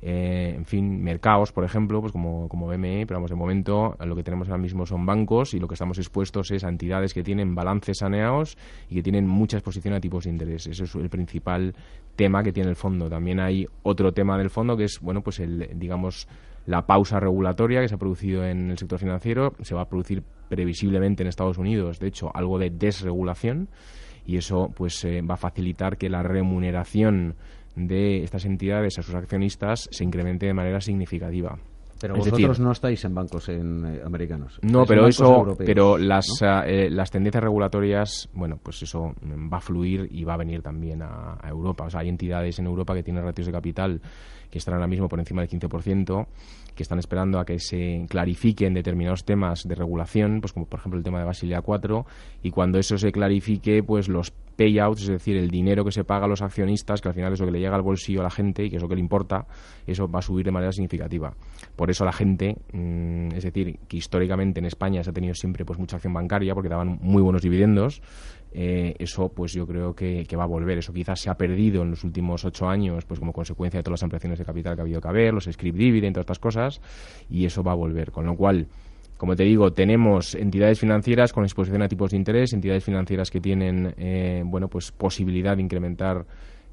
Eh, 0.00 0.54
en 0.56 0.64
fin, 0.64 1.02
mercados, 1.02 1.50
por 1.50 1.64
ejemplo, 1.64 2.00
pues 2.00 2.12
como, 2.12 2.48
como 2.48 2.68
BME, 2.68 3.04
pero 3.06 3.18
vamos, 3.18 3.30
de 3.30 3.36
momento 3.36 3.96
lo 3.98 4.14
que 4.14 4.22
tenemos 4.22 4.48
ahora 4.48 4.62
mismo 4.62 4.86
son 4.86 5.04
bancos 5.04 5.54
y 5.54 5.58
lo 5.58 5.66
que 5.66 5.74
estamos 5.74 5.98
expuestos 5.98 6.50
es 6.52 6.62
a 6.62 6.68
entidades 6.68 7.12
que 7.12 7.24
tienen 7.24 7.54
balances 7.54 7.98
saneados 7.98 8.56
y 8.88 8.94
que 8.94 9.02
tienen 9.02 9.26
mucha 9.26 9.56
exposición 9.56 9.94
a 9.94 10.00
tipos 10.00 10.24
de 10.24 10.30
interés. 10.30 10.66
Ese 10.68 10.84
es 10.84 10.94
el 10.94 11.10
principal 11.10 11.74
tema 12.14 12.42
que 12.44 12.52
tiene 12.52 12.70
el 12.70 12.76
fondo. 12.76 13.08
También 13.08 13.40
hay 13.40 13.66
otro 13.82 14.12
tema 14.12 14.38
del 14.38 14.50
fondo 14.50 14.76
que 14.76 14.84
es, 14.84 15.00
bueno, 15.00 15.20
pues 15.20 15.40
el, 15.40 15.68
digamos, 15.74 16.28
la 16.66 16.86
pausa 16.86 17.18
regulatoria 17.18 17.80
que 17.80 17.88
se 17.88 17.94
ha 17.94 17.98
producido 17.98 18.44
en 18.44 18.70
el 18.70 18.78
sector 18.78 18.98
financiero 18.98 19.54
se 19.62 19.74
va 19.74 19.82
a 19.82 19.88
producir 19.88 20.22
previsiblemente 20.48 21.22
en 21.22 21.28
Estados 21.28 21.58
Unidos, 21.58 21.98
de 21.98 22.08
hecho, 22.08 22.30
algo 22.34 22.58
de 22.58 22.70
desregulación 22.70 23.68
y 24.28 24.36
eso 24.36 24.70
pues 24.76 25.02
eh, 25.04 25.22
va 25.22 25.34
a 25.34 25.38
facilitar 25.38 25.96
que 25.96 26.10
la 26.10 26.22
remuneración 26.22 27.34
de 27.86 28.24
estas 28.24 28.44
entidades 28.44 28.98
a 28.98 29.02
sus 29.02 29.14
accionistas 29.14 29.88
se 29.90 30.04
incremente 30.04 30.46
de 30.46 30.54
manera 30.54 30.80
significativa. 30.80 31.58
Pero 32.00 32.14
vosotros 32.14 32.60
no 32.60 32.70
estáis 32.70 33.04
en 33.04 33.14
bancos 33.14 33.48
en, 33.48 33.84
eh, 33.84 34.00
americanos. 34.04 34.58
No, 34.62 34.84
pero 34.86 35.08
eso, 35.08 35.56
pero 35.58 35.98
las, 35.98 36.26
eh, 36.42 36.88
las 36.90 37.10
tendencias 37.10 37.42
regulatorias, 37.42 38.28
bueno, 38.32 38.58
pues 38.62 38.82
eso 38.82 39.14
va 39.52 39.56
a 39.56 39.60
fluir 39.60 40.06
y 40.10 40.22
va 40.22 40.34
a 40.34 40.36
venir 40.36 40.62
también 40.62 41.02
a, 41.02 41.38
a 41.40 41.48
Europa. 41.48 41.86
O 41.86 41.90
sea, 41.90 42.00
hay 42.00 42.08
entidades 42.08 42.58
en 42.60 42.66
Europa 42.66 42.94
que 42.94 43.02
tienen 43.02 43.24
ratios 43.24 43.46
de 43.46 43.52
capital 43.52 44.00
que 44.50 44.58
están 44.58 44.74
ahora 44.74 44.86
mismo 44.86 45.08
por 45.08 45.18
encima 45.18 45.42
del 45.42 45.50
15%, 45.50 46.26
que 46.74 46.82
están 46.82 46.98
esperando 46.98 47.40
a 47.40 47.44
que 47.44 47.58
se 47.58 48.06
clarifiquen 48.08 48.74
determinados 48.74 49.24
temas 49.24 49.66
de 49.66 49.74
regulación, 49.74 50.40
pues 50.40 50.52
como 50.52 50.66
por 50.66 50.78
ejemplo 50.80 50.98
el 50.98 51.04
tema 51.04 51.18
de 51.18 51.24
Basilea 51.24 51.60
4, 51.60 52.06
y 52.42 52.50
cuando 52.50 52.78
eso 52.78 52.96
se 52.96 53.10
clarifique, 53.10 53.82
pues 53.82 54.08
los 54.08 54.32
payouts, 54.58 55.02
es 55.02 55.08
decir, 55.08 55.36
el 55.36 55.50
dinero 55.50 55.84
que 55.84 55.92
se 55.92 56.02
paga 56.02 56.24
a 56.24 56.28
los 56.28 56.42
accionistas, 56.42 57.00
que 57.00 57.08
al 57.08 57.14
final 57.14 57.32
es 57.32 57.40
lo 57.40 57.46
que 57.46 57.52
le 57.52 57.60
llega 57.60 57.76
al 57.76 57.82
bolsillo 57.82 58.20
a 58.20 58.24
la 58.24 58.30
gente 58.30 58.64
y 58.64 58.70
que 58.70 58.76
es 58.76 58.82
lo 58.82 58.88
que 58.88 58.96
le 58.96 59.00
importa, 59.00 59.46
eso 59.86 60.08
va 60.08 60.18
a 60.18 60.22
subir 60.22 60.44
de 60.44 60.50
manera 60.50 60.72
significativa. 60.72 61.32
Por 61.76 61.90
eso 61.90 62.04
la 62.04 62.12
gente, 62.12 62.56
mm, 62.72 63.28
es 63.36 63.44
decir, 63.44 63.78
que 63.86 63.96
históricamente 63.96 64.58
en 64.58 64.66
España 64.66 65.02
se 65.04 65.10
ha 65.10 65.12
tenido 65.12 65.34
siempre 65.34 65.64
pues 65.64 65.78
mucha 65.78 65.96
acción 65.96 66.12
bancaria 66.12 66.54
porque 66.54 66.68
daban 66.68 66.98
muy 67.00 67.22
buenos 67.22 67.42
dividendos, 67.42 68.02
eh, 68.52 68.94
eso 68.98 69.28
pues 69.28 69.52
yo 69.52 69.66
creo 69.66 69.94
que, 69.94 70.26
va 70.36 70.44
a 70.44 70.46
volver. 70.46 70.78
Eso 70.78 70.92
quizás 70.92 71.20
se 71.20 71.30
ha 71.30 71.34
perdido 71.34 71.82
en 71.82 71.90
los 71.90 72.04
últimos 72.04 72.44
ocho 72.44 72.68
años 72.68 73.04
pues 73.04 73.20
como 73.20 73.32
consecuencia 73.32 73.78
de 73.78 73.82
todas 73.82 74.00
las 74.00 74.02
ampliaciones 74.04 74.38
de 74.38 74.44
capital 74.44 74.74
que 74.74 74.80
ha 74.80 74.84
habido 74.84 75.00
que 75.00 75.08
haber, 75.08 75.34
los 75.34 75.44
script 75.44 75.76
dividend, 75.76 76.14
todas 76.14 76.24
estas 76.24 76.38
cosas, 76.38 76.80
y 77.30 77.44
eso 77.44 77.62
va 77.62 77.72
a 77.72 77.76
volver. 77.76 78.10
Con 78.10 78.26
lo 78.26 78.36
cual, 78.36 78.66
como 79.16 79.36
te 79.36 79.44
digo, 79.44 79.72
tenemos 79.72 80.34
entidades 80.34 80.78
financieras 80.78 81.32
con 81.32 81.44
exposición 81.44 81.82
a 81.82 81.88
tipos 81.88 82.10
de 82.10 82.16
interés, 82.16 82.52
entidades 82.52 82.84
financieras 82.84 83.30
que 83.30 83.40
tienen 83.40 83.94
eh, 83.98 84.42
bueno 84.44 84.68
pues 84.68 84.92
posibilidad 84.92 85.56
de 85.56 85.62
incrementar 85.62 86.24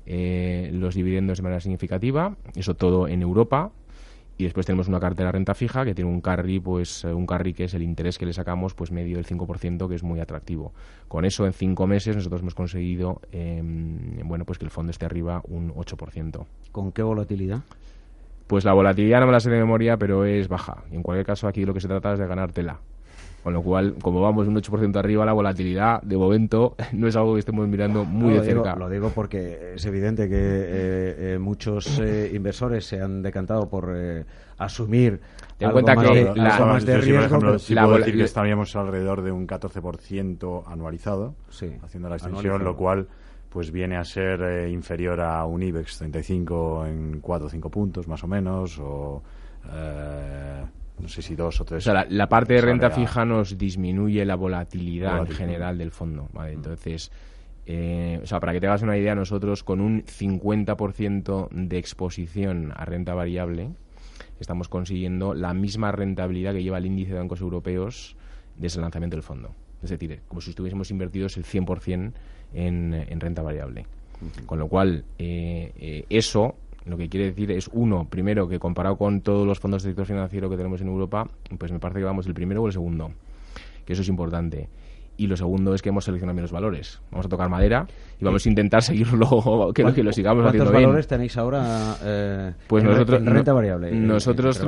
eh, 0.05 0.70
los 0.72 0.94
dividendos 0.94 1.38
de 1.38 1.44
manera 1.44 1.60
significativa, 1.60 2.36
eso 2.55 2.75
todo 2.75 3.08
en 3.08 3.24
Europa, 3.24 3.72
y 4.38 4.44
después 4.44 4.65
tenemos 4.65 4.88
una 4.88 5.00
cartera 5.00 5.32
renta 5.32 5.54
fija 5.54 5.86
que 5.86 5.96
tiene 5.96 6.10
un 6.10 6.22
carry, 6.22 6.60
pues 6.60 7.06
eh, 7.06 7.13
un 7.13 7.25
carry 7.25 7.54
que 7.54 7.65
es 7.65 7.74
el 7.74 7.82
interés 7.82 8.18
que 8.18 8.25
le 8.25 8.34
sacamos, 8.34 8.74
pues 8.74 8.92
medio 8.92 9.18
del 9.18 9.25
5%, 9.25 9.88
que 9.88 9.96
es 9.96 10.04
muy 10.04 10.20
atractivo. 10.20 10.74
Con 11.08 11.25
eso, 11.25 11.46
en 11.46 11.54
cinco 11.54 11.88
meses, 11.88 12.15
nosotros 12.15 12.42
hemos 12.42 12.56
conseguido, 12.56 13.22
em, 13.32 14.27
bueno, 14.27 14.46
pues 14.46 14.60
que 14.60 14.65
el 14.65 14.72
fondo 14.72 14.92
esté 14.92 15.06
arriba 15.06 15.42
un 15.46 15.72
8%. 15.74 16.46
¿Con 16.72 16.92
qué 16.92 17.01
volatilidad? 17.01 17.62
Pues 18.48 18.65
la 18.65 18.74
volatilidad 18.74 19.22
no 19.22 19.27
me 19.27 19.32
la 19.32 19.39
sé 19.39 19.50
de 19.50 19.58
memoria, 19.58 19.98
pero 19.98 20.25
es 20.25 20.48
baja. 20.50 20.84
Y 20.92 20.96
en 20.96 21.04
cualquier 21.04 21.25
caso, 21.25 21.48
aquí 21.48 21.65
lo 21.65 21.74
que 21.74 21.82
se 21.82 21.88
trata 21.88 22.13
es 22.13 22.20
de 22.20 22.27
ganártela. 22.27 22.80
Con 23.46 23.54
lo 23.54 23.62
cual, 23.62 23.94
como 24.02 24.22
vamos 24.22 24.48
un 24.48 24.56
8% 24.56 24.98
arriba, 24.98 25.24
la 25.24 25.32
volatilidad 25.34 26.02
de 26.02 26.18
momento 26.18 26.75
no 26.94 27.08
es 27.08 27.16
algo 27.16 27.34
que 27.36 27.42
estemos 27.42 27.68
mirando 27.68 28.04
muy 28.04 28.34
de 28.34 28.42
cerca. 28.42 28.75
lo 28.75 28.90
digo 28.90 29.12
porque 29.14 29.74
es 29.75 29.86
evidente 29.86 30.28
que 30.28 30.36
eh, 30.36 31.16
eh, 31.36 31.38
muchos 31.40 32.00
eh, 32.00 32.32
inversores 32.34 32.88
se 32.88 33.00
han 33.00 33.22
decantado 33.22 33.70
por 33.70 33.96
asumir 34.58 35.22
Ten 35.60 35.68
algo 35.68 35.80
cuenta 35.80 35.96
que 35.96 36.34
la, 36.36 36.66
más 36.66 36.88
de 36.88 36.98
riesgo. 36.98 37.40
Por 37.40 37.56
ejemplo, 37.60 37.98
decir 38.00 38.18
que 38.18 38.24
estaríamos 38.24 38.75
alrededor 38.75 39.22
de 39.22 39.32
un 39.32 39.46
14% 39.46 40.64
anualizado, 40.66 41.36
haciendo 41.84 42.10
la 42.10 42.16
extensión, 42.16 42.64
lo 42.64 42.75
cual 42.75 43.08
pues 43.50 43.70
viene 43.70 43.96
a 43.96 44.04
ser 44.06 44.70
inferior 44.70 45.22
a 45.22 45.46
un 45.46 45.62
IBEX 45.62 46.00
35 46.00 46.88
en 46.88 47.20
4 47.22 47.46
o 47.46 47.50
5 47.52 47.70
puntos 47.70 48.08
más 48.08 48.24
o 48.24 48.28
menos, 48.28 48.80
o 48.80 49.22
no 51.00 51.08
sé 51.08 51.22
si 51.22 51.36
dos 51.36 51.60
o 51.62 51.66
tres. 51.66 51.86
O 51.88 51.92
sea, 51.92 52.06
la, 52.08 52.30
parte 52.30 52.54
de 52.54 52.62
renta 52.62 52.90
fija 52.90 53.25
nos 53.25 53.58
disminuye 53.58 54.24
la 54.25 54.36
volatilidad, 54.36 55.20
en 55.20 55.28
general 55.28 55.78
del 55.78 55.92
fondo. 55.92 56.30
¿vale? 56.34 56.54
Mm. 56.54 56.56
Entonces, 56.56 57.12
eh, 57.66 58.20
o 58.24 58.25
sea, 58.25 58.40
para 58.40 58.54
que 58.54 58.62
te 58.62 58.68
hagas 58.68 58.82
una 58.82 58.98
idea, 58.98 59.16
nosotros 59.16 59.64
con 59.64 59.82
un 59.82 60.04
50% 60.04 61.50
de 61.50 61.78
exposición 61.78 62.74
a 62.75 62.86
renta 62.86 63.14
variable 63.14 63.72
estamos 64.40 64.68
consiguiendo 64.68 65.34
la 65.34 65.54
misma 65.54 65.92
rentabilidad 65.92 66.54
que 66.54 66.64
lleva 66.64 66.78
el 66.78 66.86
índice 66.86 67.14
de 67.14 67.20
bancos 67.20 67.42
europeos 67.42 68.16
desde 68.58 68.78
el 68.78 68.84
lanzamiento 68.84 69.16
del 69.16 69.24
fondo. 69.24 69.52
Es 69.82 69.90
decir, 69.90 70.22
como 70.28 70.42
si 70.42 70.50
estuviésemos 70.52 70.92
invertidos 70.92 71.38
el 71.38 71.46
100% 71.46 72.14
en, 72.54 72.94
en 72.94 73.20
renta 73.20 73.42
variable. 73.42 73.86
Con 74.46 74.60
lo 74.60 74.68
cual, 74.68 75.04
eh, 75.20 75.72
eh, 75.78 76.06
eso 76.10 76.56
lo 76.86 76.98
que 76.98 77.10
quiere 77.10 77.27
decir 77.27 77.51
es, 77.51 77.70
uno, 77.74 78.08
primero, 78.10 78.48
que 78.48 78.60
comparado 78.60 78.96
con 78.98 79.22
todos 79.22 79.46
los 79.46 79.60
fondos 79.60 79.84
de 79.84 79.89
sector 79.89 80.06
financiero 80.06 80.50
que 80.50 80.58
tenemos 80.58 80.82
en 80.82 80.88
Europa, 80.88 81.27
pues 81.58 81.72
me 81.72 81.80
parece 81.80 82.00
que 82.00 82.06
vamos 82.06 82.27
el 82.27 82.34
primero 82.34 82.62
o 82.62 82.68
el 82.68 82.74
segundo, 82.74 83.12
que 83.86 83.94
eso 83.94 84.04
es 84.04 84.10
importante. 84.10 84.70
Y 85.18 85.27
lo 85.27 85.38
segundo 85.38 85.74
es 85.74 85.82
que 85.82 85.89
hemos 85.89 86.04
seleccionado 86.04 86.36
menos 86.36 86.51
valores. 86.51 87.01
Vamos 87.10 87.25
a 87.25 87.30
tocar 87.30 87.50
madera 87.50 87.88
y 88.20 88.25
vamos 88.25 88.46
a 88.46 88.50
intentar 88.50 88.82
seguirlo, 88.82 89.72
que, 89.74 89.84
que 89.94 90.04
lo 90.04 90.12
sigamos 90.12 90.46
haciendo 90.46 90.65
bien. 90.65 90.74
¿Cuántos 90.74 90.84
valores 90.84 91.08
tenéis 91.08 91.38
ahora 91.38 91.96
eh, 92.04 92.54
pues 92.68 92.84
en, 92.84 92.89
nosotros, 92.89 93.24
renta 93.24 93.54
variable? 93.54 93.92
Nosotros 93.92 94.62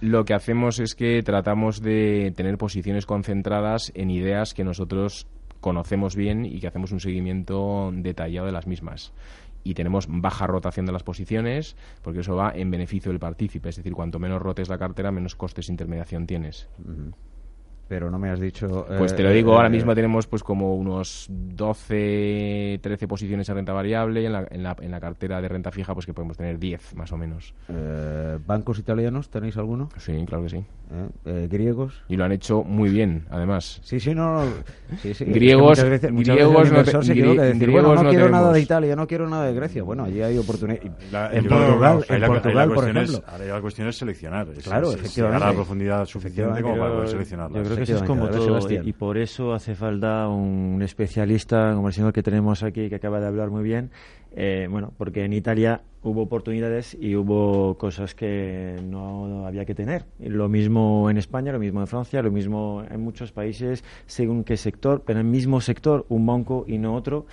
lo, 0.00 0.24
que 0.24 0.34
hacemos 0.34 0.78
es 0.78 0.94
que 0.94 1.22
tratamos 1.24 1.82
de 1.82 2.32
tener 2.36 2.56
posiciones 2.58 3.06
concentradas 3.06 3.90
en 3.94 4.10
ideas 4.10 4.54
que 4.54 4.62
nosotros 4.62 5.26
conocemos 5.60 6.14
bien 6.14 6.44
y 6.44 6.60
que 6.60 6.68
hacemos 6.68 6.92
un 6.92 7.00
seguimiento 7.00 7.90
detallado 7.92 8.46
de 8.46 8.52
las 8.52 8.68
mismas 8.68 9.12
y 9.64 9.74
tenemos 9.74 10.06
baja 10.08 10.46
rotación 10.46 10.86
de 10.86 10.92
las 10.92 11.02
posiciones, 11.02 11.76
porque 12.02 12.20
eso 12.20 12.36
va 12.36 12.52
en 12.54 12.70
beneficio 12.70 13.10
del 13.10 13.20
partícipe, 13.20 13.68
es 13.68 13.76
decir, 13.76 13.92
cuanto 13.92 14.18
menos 14.18 14.40
rotes 14.40 14.68
la 14.68 14.78
cartera, 14.78 15.10
menos 15.10 15.34
costes 15.34 15.66
de 15.66 15.72
intermediación 15.72 16.26
tienes 16.26 16.68
pero 17.88 18.10
no 18.10 18.18
me 18.18 18.30
has 18.30 18.38
dicho... 18.38 18.86
Pues 18.98 19.16
te 19.16 19.22
lo 19.22 19.30
digo, 19.30 19.54
ahora 19.54 19.68
eh, 19.68 19.72
mismo 19.72 19.94
tenemos 19.94 20.26
pues 20.26 20.42
como 20.42 20.76
unos 20.76 21.26
12, 21.28 22.80
13 22.82 23.08
posiciones 23.08 23.48
en 23.48 23.56
renta 23.56 23.72
variable 23.72 24.22
y 24.22 24.26
en 24.26 24.32
la, 24.32 24.46
en 24.50 24.62
la, 24.62 24.76
en 24.78 24.90
la 24.90 25.00
cartera 25.00 25.40
de 25.40 25.48
renta 25.48 25.70
fija 25.72 25.94
pues 25.94 26.04
que 26.04 26.12
podemos 26.12 26.36
tener 26.36 26.58
10 26.58 26.94
más 26.94 27.10
o 27.12 27.16
menos. 27.16 27.54
Eh, 27.68 28.38
¿Bancos 28.46 28.78
italianos 28.78 29.30
tenéis 29.30 29.56
alguno? 29.56 29.88
Sí, 29.96 30.12
claro 30.26 30.44
que 30.44 30.50
sí. 30.50 30.64
Eh, 31.24 31.48
¿Griegos? 31.50 32.02
Y 32.08 32.16
lo 32.16 32.24
han 32.24 32.32
hecho 32.32 32.62
muy 32.62 32.90
bien, 32.90 33.26
además. 33.30 33.80
Sí, 33.82 33.98
sí, 34.00 34.14
no... 34.14 34.42
Griegos, 35.02 35.82
griegos 35.82 36.70
no, 36.70 36.84
griegos 37.58 38.02
no, 38.02 38.10
quiero 38.10 38.28
nada 38.28 38.52
de 38.52 38.60
Italia, 38.60 38.96
no 38.96 39.06
quiero 39.06 39.28
nada 39.28 39.46
de 39.46 39.54
Grecia. 39.54 39.82
Bueno, 39.82 40.04
allí 40.04 40.20
hay 40.20 40.36
oportunidad. 40.36 40.82
En 41.32 41.46
Portugal, 41.46 42.04
en 42.08 42.26
Portugal 42.26 42.72
por 42.72 42.88
ejemplo. 42.88 43.22
Ahora 43.26 43.44
la 43.44 43.60
cuestión 43.60 43.88
es 43.88 43.96
seleccionar. 43.96 44.46
Claro, 44.62 44.92
efectivamente. 44.92 45.46
la 45.46 45.52
profundidad 45.52 46.04
suficiente 46.04 46.62
como 46.62 46.76
para 46.76 46.92
poder 46.92 47.08
seleccionarlas 47.08 47.77
es 47.82 48.02
como 48.02 48.28
todo. 48.28 48.58
Y, 48.70 48.92
por 48.92 49.18
eso 49.18 49.52
hace 49.52 49.74
falta 49.74 50.28
un 50.28 50.80
especialista 50.82 51.72
como 51.74 51.88
el 51.88 51.94
señor 51.94 52.12
que 52.12 52.22
tenemos 52.22 52.62
aquí, 52.62 52.88
que 52.88 52.96
acaba 52.96 53.20
de 53.20 53.26
hablar 53.26 53.50
muy 53.50 53.62
bien. 53.62 53.90
Eh, 54.36 54.68
bueno, 54.70 54.92
porque 54.96 55.24
en 55.24 55.32
Italia 55.32 55.82
hubo 56.02 56.22
oportunidades 56.22 56.96
y 57.00 57.16
hubo 57.16 57.76
cosas 57.78 58.14
que 58.14 58.76
no 58.84 59.46
había 59.46 59.64
que 59.64 59.74
tener. 59.74 60.04
Lo 60.18 60.48
mismo 60.48 61.10
en 61.10 61.16
España, 61.16 61.52
lo 61.52 61.58
mismo 61.58 61.80
en 61.80 61.86
Francia, 61.86 62.22
lo 62.22 62.30
mismo 62.30 62.84
en 62.88 63.00
muchos 63.00 63.32
países, 63.32 63.84
según 64.06 64.44
qué 64.44 64.56
sector, 64.56 65.02
pero 65.04 65.20
en 65.20 65.26
el 65.26 65.32
mismo 65.32 65.60
sector, 65.60 66.06
un 66.08 66.26
banco 66.26 66.64
y 66.68 66.78
no 66.78 66.94
otro. 66.94 67.26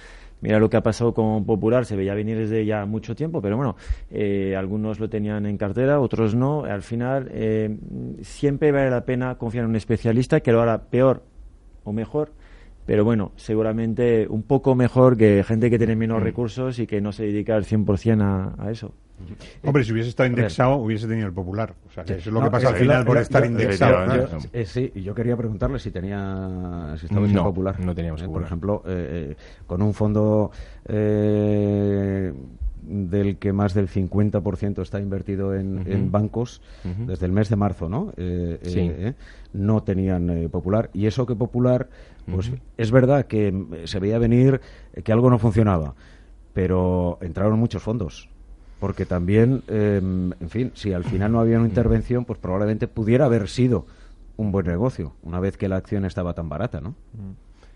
Mira 0.46 0.60
lo 0.60 0.70
que 0.70 0.78
ha 0.78 0.84
pasado 0.84 1.12
con 1.12 1.44
Popular, 1.44 1.86
se 1.86 1.96
veía 1.96 2.14
venir 2.14 2.38
desde 2.38 2.64
ya 2.68 2.86
mucho 2.86 3.16
tiempo, 3.16 3.42
pero 3.42 3.58
bueno, 3.58 3.75
eh, 4.12 4.56
algunos 4.56 5.00
lo 5.00 5.10
tenían 5.10 5.48
en 5.48 5.58
cartera, 5.58 6.00
otros 6.00 6.36
no. 6.36 6.66
Al 6.66 6.84
final, 6.84 7.30
eh, 7.32 7.75
siempre 8.22 8.72
vale 8.72 8.92
la 8.92 9.06
pena 9.06 9.40
confiar 9.40 9.64
en 9.64 9.72
un 9.72 9.75
especialista 9.75 10.42
que 10.42 10.52
lo 10.52 10.62
hará 10.62 10.84
peor 10.84 11.24
o 11.84 11.92
mejor, 11.92 12.32
pero 12.86 13.04
bueno, 13.04 13.32
seguramente 13.36 14.27
un 14.30 14.44
poco 14.44 14.75
mejor 14.75 15.18
que 15.18 15.44
gente 15.44 15.70
que 15.70 15.77
tiene 15.77 15.96
menos 15.96 16.22
mm. 16.22 16.24
recursos 16.24 16.80
y 16.80 16.88
que 16.88 17.01
no 17.01 17.12
se 17.12 17.24
dedica 17.24 17.56
al 17.56 17.65
100% 17.65 18.22
a, 18.22 18.63
a 18.63 18.72
eso. 18.72 18.94
Hombre, 19.63 19.84
si 19.84 19.92
hubiese 19.94 20.10
estado 20.10 20.27
indexado, 20.27 20.75
hubiese 20.75 21.08
tenido 21.08 21.27
el 21.27 21.34
popular. 21.34 21.74
O 21.88 21.92
sea, 21.92 22.04
eso 22.04 22.15
es 22.15 22.27
lo 22.27 22.44
que 22.44 22.51
pasa 22.51 22.70
al 22.70 22.75
final 22.75 23.06
por 23.06 23.18
estar 23.18 23.46
indexado. 23.46 24.27
Eh, 24.51 24.65
sí, 24.65 24.92
y 24.94 25.01
yo 25.01 25.15
quería 25.15 25.36
preguntarle 25.38 25.80
si 25.80 25.89
tenía 25.92 26.96
si 27.00 27.06
estaba 27.06 27.25
no, 27.27 27.44
popular. 27.44 27.80
No 27.80 27.96
teníamos 27.96 28.22
eh, 28.22 28.27
Por 28.27 28.44
ejemplo, 28.44 28.84
eh, 28.86 29.36
con 29.65 29.82
un 29.82 29.94
fondo 29.94 30.51
del 32.88 33.38
que 33.38 33.54
más 33.54 33.74
del 33.74 33.88
50% 33.88 34.82
está 34.82 35.00
invertido 35.00 35.56
en, 35.56 36.12
bancos 36.12 36.62
desde 37.08 37.25
el 37.25 37.32
mes 37.32 37.50
de 37.50 37.56
marzo, 37.56 37.89
¿no? 37.89 38.13
Eh, 38.18 38.60
eh, 38.63 39.13
no 39.54 39.84
tenían 39.84 40.50
Popular. 40.51 40.89
Y 40.94 41.08
eso 41.08 41.25
que 41.25 41.36
Popular, 41.36 41.89
pues 42.32 42.51
es 42.77 42.92
verdad 42.92 43.25
que 43.25 43.84
se 43.86 44.00
veía 44.00 44.20
venir 44.20 44.62
que 45.04 45.12
algo 45.12 45.30
no 45.30 45.39
funcionaba, 45.39 45.96
pero 46.54 47.18
entraron 47.22 47.60
muchos 47.60 47.84
fondos 47.84 48.30
porque 48.80 49.06
también, 49.06 49.63
em, 49.68 50.32
en 50.39 50.50
fin, 50.50 50.72
si 50.75 50.94
al 50.94 51.04
final 51.06 51.32
no 51.32 51.39
había 51.39 51.58
una 51.58 51.68
intervención, 51.68 52.25
pues 52.25 52.39
probablemente 52.39 52.88
pudiera 52.88 53.25
haber 53.25 53.48
sido 53.48 53.86
un 54.38 54.51
buen 54.51 54.68
negocio, 54.68 55.13
una 55.24 55.39
vez 55.39 55.58
que 55.58 55.70
la 55.70 55.77
acción 55.77 56.06
estaba 56.06 56.34
tan 56.34 56.50
barata, 56.50 56.82
¿no? 56.82 56.94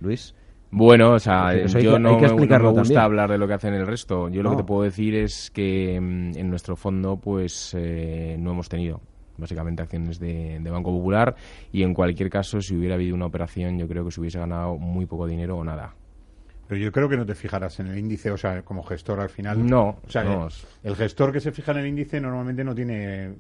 Luis. 0.01 0.35
Bueno, 0.71 1.13
o 1.13 1.19
sea, 1.19 1.65
yo 1.65 1.97
no, 1.97 2.19
me, 2.19 2.71
gusta 2.71 3.03
hablar 3.03 3.31
de 3.31 3.37
lo 3.37 3.47
que 3.47 3.53
hacen 3.55 3.73
el 3.73 3.87
resto. 3.87 4.29
Yo 4.29 4.43
lo 4.43 4.51
que 4.51 4.57
te 4.57 4.63
puedo 4.63 4.83
decir 4.83 5.15
es 5.15 5.49
que 5.49 5.95
em, 5.95 6.35
en 6.37 6.49
nuestro 6.49 6.75
fondo, 6.75 7.17
pues 7.17 7.73
eh, 7.75 8.35
no 8.39 8.51
hemos 8.51 8.69
tenido 8.69 9.01
básicamente 9.37 9.81
acciones 9.81 10.19
de, 10.19 10.59
de, 10.59 10.69
Banco 10.69 10.91
Popular 10.91 11.35
y 11.71 11.83
en 11.83 11.93
cualquier 11.93 12.29
caso, 12.29 12.61
si 12.61 12.75
hubiera 12.75 12.95
habido 12.95 13.15
una 13.15 13.25
operación, 13.25 13.79
yo 13.79 13.87
creo 13.87 14.05
que 14.05 14.11
se 14.11 14.19
hubiese 14.19 14.37
ganado 14.37 14.77
muy 14.77 15.05
poco 15.05 15.25
dinero 15.25 15.57
o 15.57 15.63
nada. 15.63 15.95
Pero 16.69 16.81
yo 16.81 16.91
creo 16.91 17.09
que 17.09 17.17
no 17.17 17.25
te 17.25 17.33
fijarás 17.33 17.79
en 17.79 17.87
el 17.87 17.97
índice, 17.97 18.29
o 18.29 18.37
sea, 18.37 18.61
como 18.61 18.83
gestor 18.83 19.19
al 19.21 19.29
final. 19.29 19.65
No, 19.65 19.97
o 20.05 20.09
sea, 20.09 20.47
El, 20.83 20.95
gestor 20.95 21.31
que 21.31 21.39
se 21.39 21.51
fija 21.51 21.71
en 21.71 21.79
el 21.79 21.87
índice 21.87 22.21
normalmente 22.21 22.63
no 22.63 22.75
tiene 22.75 23.33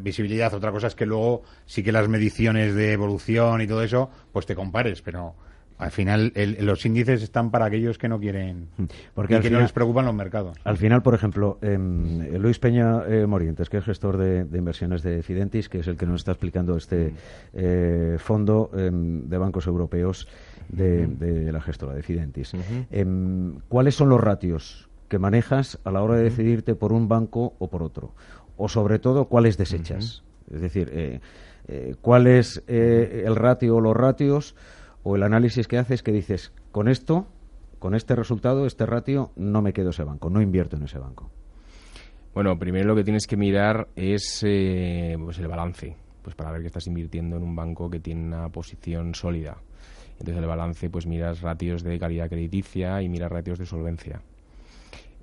visibilidad. 0.00 0.52
Otra 0.52 0.72
cosa 0.72 0.88
es 0.88 0.96
que 0.96 1.06
luego 1.06 1.42
sí 1.64 1.84
que 1.84 1.92
las 1.92 2.08
mediciones 2.08 2.74
de 2.74 2.92
evolución 2.92 3.60
y 3.60 3.68
todo 3.68 3.84
eso, 3.84 4.10
pues 4.32 4.46
te 4.46 4.56
compares, 4.56 5.00
pero 5.00 5.36
al 5.78 5.90
final 5.90 6.32
los 6.60 6.84
índices 6.84 7.22
están 7.22 7.50
para 7.50 7.66
aquellos 7.66 7.98
que 7.98 8.08
no 8.08 8.18
quieren 8.18 8.68
porque 9.14 9.36
y 9.36 9.40
que 9.40 9.50
no 9.50 9.60
les 9.60 9.72
preocupan 9.72 10.04
los 10.04 10.14
mercados. 10.14 10.58
Al 10.64 10.76
final, 10.76 11.02
por 11.02 11.14
ejemplo, 11.14 11.58
em, 11.62 12.36
Luis 12.38 12.58
Peña 12.58 13.02
eh, 13.06 13.26
Morientes, 13.26 13.68
que 13.68 13.78
es 13.78 13.84
gestor 13.84 14.16
de, 14.16 14.40
inversiones 14.58 15.02
de 15.02 15.22
Fidentis, 15.22 15.68
que 15.68 15.80
es 15.80 15.86
el 15.86 15.96
que 15.96 16.06
nos 16.06 16.20
está 16.20 16.32
explicando 16.32 16.76
este 16.76 17.14
eh, 17.52 18.16
fondo 18.18 18.70
em, 18.74 19.28
de 19.28 19.38
bancos 19.38 19.66
europeos 19.66 20.28
de, 20.68 21.50
la 21.52 21.60
gestora 21.60 21.94
de 21.94 22.02
Fidentis. 22.02 22.52
Em, 22.90 23.58
¿Cuáles 23.68 23.94
son 23.94 24.08
los 24.08 24.20
ratios 24.20 24.88
que 25.08 25.18
manejas 25.18 25.78
a 25.84 25.90
la 25.90 26.02
hora 26.02 26.16
de 26.16 26.24
decidirte 26.24 26.74
por 26.74 26.92
un 26.92 27.08
banco 27.08 27.54
o 27.58 27.68
por 27.68 27.82
otro? 27.82 28.12
O 28.56 28.68
sobre 28.68 28.98
todo, 28.98 29.26
¿cuáles 29.26 29.56
desechas? 29.56 30.22
Es 30.52 30.60
decir, 30.60 30.90
eh, 30.92 31.20
eh, 31.68 31.94
¿cuál 32.00 32.26
es 32.26 32.62
eh, 32.66 33.24
el 33.26 33.36
ratio 33.36 33.76
o 33.76 33.80
los 33.80 33.96
ratios 33.96 34.54
o 35.08 35.16
el 35.16 35.22
análisis 35.22 35.66
que 35.66 35.78
haces 35.78 36.02
que 36.02 36.12
dices, 36.12 36.52
con 36.70 36.86
esto, 36.86 37.26
con 37.78 37.94
este 37.94 38.14
resultado, 38.14 38.66
este 38.66 38.84
ratio, 38.84 39.32
no 39.36 39.62
me 39.62 39.72
quedo 39.72 39.88
ese 39.88 40.04
banco, 40.04 40.28
no 40.28 40.42
invierto 40.42 40.76
en 40.76 40.82
ese 40.82 40.98
banco? 40.98 41.30
Bueno, 42.34 42.58
primero 42.58 42.88
lo 42.88 42.94
que 42.94 43.04
tienes 43.04 43.26
que 43.26 43.38
mirar 43.38 43.88
es 43.96 44.40
pues 44.42 45.38
el 45.38 45.48
balance, 45.48 45.96
pues 46.20 46.36
para 46.36 46.52
ver 46.52 46.60
que 46.60 46.66
estás 46.66 46.86
invirtiendo 46.88 47.38
en 47.38 47.42
un 47.42 47.56
banco 47.56 47.88
que 47.88 48.00
tiene 48.00 48.22
una 48.22 48.50
posición 48.50 49.14
sólida. 49.14 49.56
Entonces 50.18 50.36
el 50.42 50.46
balance 50.46 50.90
pues 50.90 51.06
miras 51.06 51.40
ratios 51.40 51.82
de 51.82 51.98
calidad 51.98 52.28
crediticia 52.28 53.00
y 53.00 53.08
miras 53.08 53.32
ratios 53.32 53.58
de 53.58 53.64
solvencia. 53.64 54.20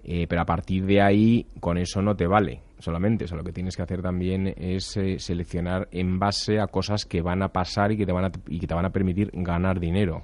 Eh, 0.08 0.28
pero 0.30 0.42
a 0.42 0.46
partir 0.46 0.86
de 0.86 1.02
ahí, 1.02 1.48
con 1.60 1.80
eso 1.80 2.00
no 2.02 2.16
te 2.16 2.28
vale 2.28 2.62
solamente. 2.78 3.26
O 3.26 3.36
lo 3.36 3.44
que 3.44 3.52
tienes 3.52 3.76
que 3.76 3.82
hacer 3.82 4.04
también 4.04 4.54
es 4.56 4.96
eh, 4.98 5.18
seleccionar 5.18 5.88
en 5.92 6.20
base 6.20 6.60
a 6.60 6.68
cosas 6.68 7.06
que 7.06 7.22
van 7.22 7.42
a 7.42 7.50
pasar 7.50 7.92
y 7.92 7.98
que 7.98 8.06
te 8.06 8.12
van 8.12 8.26
a, 8.26 8.32
y 8.48 8.60
que 8.60 8.68
te 8.68 8.76
van 8.76 8.86
a 8.86 8.92
permitir 8.92 9.32
ganar 9.34 9.80
dinero. 9.80 10.24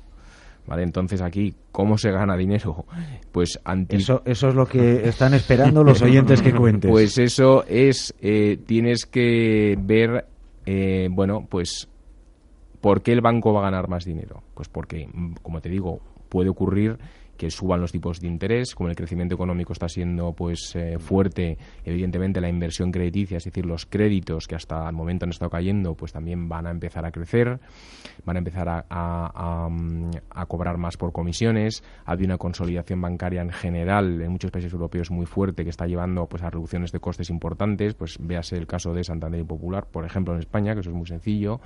¿Vale? 0.68 0.84
Entonces 0.84 1.22
aquí, 1.24 1.56
¿cómo 1.72 1.98
se 1.98 2.12
gana 2.12 2.38
dinero? 2.38 2.86
Pues 3.32 3.60
eso, 3.90 4.22
eso 4.26 4.50
es 4.50 4.56
lo 4.56 4.68
que 4.68 5.08
están 5.08 5.34
esperando 5.34 5.84
los 5.84 6.02
oyentes 6.04 6.42
que 6.42 6.54
cuentes. 6.54 6.92
Pues 6.92 7.18
eso 7.18 7.66
es, 7.68 8.14
eh, 8.22 8.60
tienes 8.66 9.06
que 9.06 9.76
ver, 9.80 10.28
bueno, 11.10 11.48
pues 11.50 11.90
¿Por 12.82 13.04
qué 13.04 13.14
el 13.14 13.22
banco 13.22 13.54
va 13.54 13.62
a 13.62 13.64
ganar 13.64 13.88
más 13.88 14.06
dinero? 14.06 14.42
Pues 14.56 14.68
porque, 14.68 15.08
mm, 15.08 15.36
como 15.44 15.62
te 15.62 15.70
digo, 15.70 16.02
puede 16.30 16.50
ocurrir 16.50 16.98
que 17.42 17.50
suban 17.50 17.82
los 17.82 17.92
tipos 17.92 18.20
de 18.20 18.28
interés, 18.28 18.76
como 18.76 18.90
el 18.90 18.96
crecimiento 18.96 19.34
económico 19.34 19.74
está 19.74 19.90
siendo 19.90 20.32
pues 20.32 20.76
eh, 20.76 21.00
fuerte, 21.00 21.58
evidentemente 21.84 22.40
la 22.40 22.48
inversión 22.48 22.92
crediticia, 22.92 23.38
es 23.38 23.46
decir, 23.46 23.66
los 23.66 23.88
créditos 23.88 24.46
que 24.46 24.54
hasta 24.54 24.88
el 24.88 24.94
momento 24.94 25.26
han 25.26 25.32
estado 25.32 25.50
cayendo, 25.50 25.96
pues 25.96 26.12
también 26.12 26.48
van 26.48 26.68
a 26.68 26.70
empezar 26.70 27.04
a 27.04 27.10
crecer, 27.10 27.60
van 28.26 28.36
a 28.36 28.40
empezar 28.40 28.70
a, 28.70 28.86
a, 28.92 30.46
cobrar 30.46 30.78
más 30.78 30.98
por 30.98 31.12
comisiones, 31.12 31.84
ha 32.06 32.12
habido 32.12 32.28
una 32.28 32.38
consolidación 32.38 33.02
bancaria 33.02 33.42
en 33.42 33.50
general 33.50 34.22
en 34.22 34.32
muchos 34.32 34.52
países 34.52 34.72
europeos 34.72 35.10
muy 35.10 35.26
fuerte 35.26 35.64
que 35.64 35.72
está 35.72 35.88
llevando 35.88 36.28
pues 36.28 36.44
a 36.44 36.52
reducciones 36.52 36.92
de 36.92 37.00
costes 37.00 37.32
importantes, 37.32 37.96
pues 37.96 38.20
véase 38.20 38.56
el 38.56 38.68
caso 38.68 38.94
de 38.94 39.04
Santander 39.04 39.42
y 39.42 39.46
Popular, 39.46 39.88
por 39.92 40.06
ejemplo, 40.06 40.36
en 40.36 40.42
España, 40.42 40.76
que 40.76 40.82
eso 40.82 40.92
es 40.92 40.96
muy 40.96 41.08
sencillo, 41.08 41.60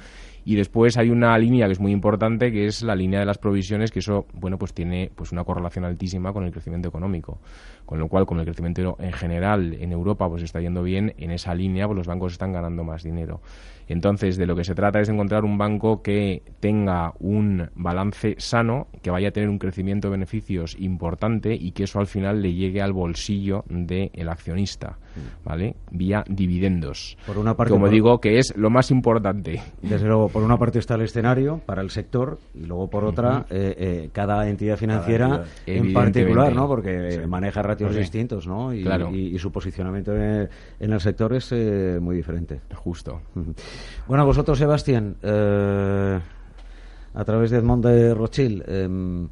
y 0.46 0.56
después 0.56 0.96
hay 0.96 1.10
una 1.10 1.38
línea 1.38 1.66
que 1.66 1.74
es 1.74 1.82
muy 1.82 1.92
importante, 1.92 2.50
que 2.50 2.66
es 2.66 2.82
la 2.82 2.96
línea 2.96 3.20
de 3.20 3.26
las 3.26 3.40
provisiones, 3.40 3.92
que 3.92 4.00
eso, 4.00 4.26
bueno, 4.32 4.58
pues 4.58 4.74
tiene 4.74 5.12
pues 5.14 5.34
una 5.34 5.44
correlación 5.44 5.65
altísima 5.86 6.34
con 6.34 6.46
el 6.46 6.52
crecimiento 6.52 6.90
económico. 6.90 7.40
Con 7.86 8.00
lo 8.00 8.08
cual, 8.08 8.26
como 8.26 8.42
el 8.42 8.46
crecimiento 8.46 8.98
en 9.00 9.14
general 9.14 9.74
en 9.80 9.92
Europa 9.92 10.28
pues 10.28 10.44
está 10.44 10.60
yendo 10.60 10.82
bien, 10.82 11.14
en 11.18 11.32
esa 11.32 11.54
línea 11.54 11.86
pues 11.86 11.98
los 11.98 12.08
bancos 12.08 12.34
están 12.34 12.52
ganando 12.52 12.84
más 12.84 13.04
dinero. 13.04 13.42
Entonces, 13.88 14.38
de 14.38 14.48
lo 14.48 14.56
que 14.56 14.64
se 14.64 14.74
trata 14.74 15.00
es 15.00 15.08
de 15.08 15.14
encontrar 15.14 15.46
un 15.46 15.58
banco 15.58 16.02
que 16.02 16.42
tenga 16.60 17.14
un 17.20 17.70
balance 17.76 18.36
sano, 18.40 18.88
que 19.02 19.12
vaya 19.12 19.30
a 19.30 19.32
tener 19.32 19.50
un 19.50 19.60
crecimiento 19.60 20.08
de 20.08 20.14
beneficios 20.14 20.76
importante 20.80 21.54
y 21.54 21.72
que 21.72 21.84
eso 21.84 22.00
al 22.00 22.08
final 22.08 22.42
le 22.42 22.54
llegue 22.54 22.82
al 22.82 22.94
bolsillo 22.94 23.64
del 23.70 24.28
accionista, 24.30 24.98
¿vale? 25.44 25.76
Vía 25.92 26.24
dividendos. 26.28 27.18
Por 27.28 27.38
una 27.38 27.56
parte, 27.56 27.72
como 27.72 27.90
digo, 27.90 28.20
que 28.20 28.40
es 28.40 28.56
lo 28.58 28.70
más 28.70 28.90
importante. 28.90 29.62
Desde 29.82 30.08
luego, 30.08 30.30
por 30.30 30.42
una 30.42 30.58
parte 30.58 30.80
está 30.80 30.96
el 30.96 31.02
escenario 31.02 31.60
para 31.66 31.82
el 31.82 31.92
sector 31.92 32.40
y 32.56 32.66
luego 32.66 32.90
por 32.90 33.06
otra 33.06 33.46
eh, 33.50 33.76
eh, 33.78 34.10
cada 34.12 34.50
entidad 34.50 34.78
financiera 34.78 35.44
en 35.66 35.94
particular, 35.94 36.54
¿no? 36.54 36.68
Porque 36.68 37.26
maneja 37.28 37.62
ratios 37.62 37.96
distintos, 37.96 38.48
¿no? 38.48 38.74
Y, 38.74 38.88
y, 39.14 39.40
su 39.40 39.52
posicionamiento 39.52 40.16
en 40.16 40.50
el, 40.80 41.00
sector 41.00 41.34
es 41.34 41.52
eh, 41.52 42.00
muy 42.02 42.16
diferente. 42.16 42.62
Justo. 42.74 43.22
Bueno, 44.08 44.26
vosotros, 44.26 44.58
Sebastián, 44.58 45.16
eh, 45.22 46.20
a 47.16 47.24
través 47.24 47.52
de 47.52 47.58
Edmond 47.58 47.86
de 47.86 48.14
Rothschild, 48.14 48.64
eh, 48.68 49.28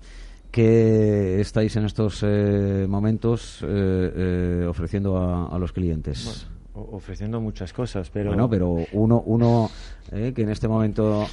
¿qué 0.52 1.42
estáis 1.42 1.76
en 1.76 1.86
estos 1.86 2.24
eh, 2.24 2.86
momentos 2.88 3.64
eh, 3.68 4.66
ofreciendo 4.68 5.18
a, 5.18 5.58
los 5.60 5.74
clientes? 5.74 6.48
ofreciendo 6.76 7.40
muchas 7.40 7.72
cosas, 7.72 8.10
pero... 8.10 8.30
Bueno, 8.30 8.50
pero 8.50 8.78
uno, 8.94 9.22
uno 9.28 9.70
que 10.10 10.42
en 10.42 10.50
este 10.50 10.68
momento 10.68 11.28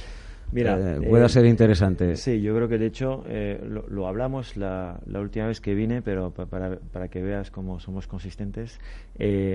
Mira, 0.51 0.95
eh, 0.95 1.01
pueda 1.07 1.25
eh, 1.25 1.29
ser 1.29 1.45
interesante. 1.45 2.15
Sí, 2.15 2.41
yo 2.41 2.53
creo 2.55 2.67
que 2.67 2.77
de 2.77 2.87
hecho 2.87 3.23
eh, 3.27 3.59
lo, 3.89 4.07
hablamos 4.07 4.57
la, 4.57 4.99
última 5.07 5.47
vez 5.47 5.61
que 5.61 5.73
vine, 5.73 6.01
pero 6.01 6.31
para, 6.31 6.77
para 6.77 7.07
que 7.07 7.21
veas 7.21 7.51
cómo 7.51 7.79
somos 7.79 8.07
consistentes. 8.07 8.79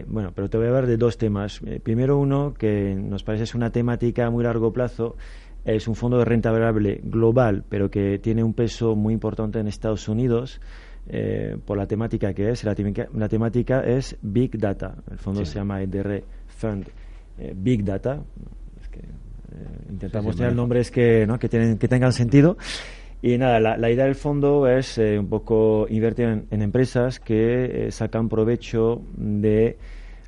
bueno, 0.07 0.33
pero 0.35 0.49
te 0.49 0.57
voy 0.57 0.67
a 0.67 0.71
hablar 0.71 0.87
de 0.87 0.97
dos 0.97 1.19
temas. 1.19 1.61
primero 1.83 2.19
uno 2.19 2.55
que 2.55 2.95
nos 2.95 3.23
parece 3.25 3.45
es 3.45 3.55
una 3.55 3.71
temática 3.71 4.27
a 4.27 4.31
muy 4.31 4.45
largo 4.45 4.73
plazo. 4.73 5.17
Es 5.65 5.89
un 5.89 5.97
fondo 5.97 6.19
de 6.19 6.25
renta 6.25 6.53
variable 6.53 7.01
global, 7.03 7.65
pero 7.69 7.91
que 7.91 8.21
tiene 8.21 8.45
un 8.45 8.55
peso 8.55 8.95
muy 8.95 9.13
importante 9.13 9.59
en 9.59 9.67
Estados 9.67 10.09
Unidos. 10.09 10.61
por 11.65 11.77
la 11.77 11.87
temática 11.87 12.33
que 12.33 12.51
es. 12.51 12.65
La, 12.65 12.75
temática, 13.29 13.81
es 13.81 14.17
Big 14.23 14.59
Data. 14.59 14.95
El 15.11 15.19
fondo 15.19 15.45
se 15.45 15.57
llama 15.57 15.83
EDR 15.83 16.23
Fund 16.47 16.87
Big 17.57 17.85
Data. 17.85 18.23
Eh, 18.97 19.26
intentamos 19.91 20.37
tener 20.37 20.55
nombres 20.55 20.91
que, 20.91 21.27
¿no? 21.27 21.39
que, 21.39 21.49
tienen, 21.49 21.79
que 21.79 21.89
tengan 21.89 22.13
sentido. 22.13 22.57
Y 23.23 23.39
nada, 23.39 23.59
la, 23.59 23.91
idea 23.91 24.05
del 24.05 24.15
fondo 24.15 24.69
es 24.69 24.99
eh, 24.99 25.19
un 25.19 25.29
poco 25.29 25.87
invertir 25.89 26.45
en, 26.51 26.63
empresas 26.63 27.19
que 27.19 27.87
eh, 27.87 27.91
sacan 27.91 28.29
provecho 28.29 29.03
de 29.17 29.79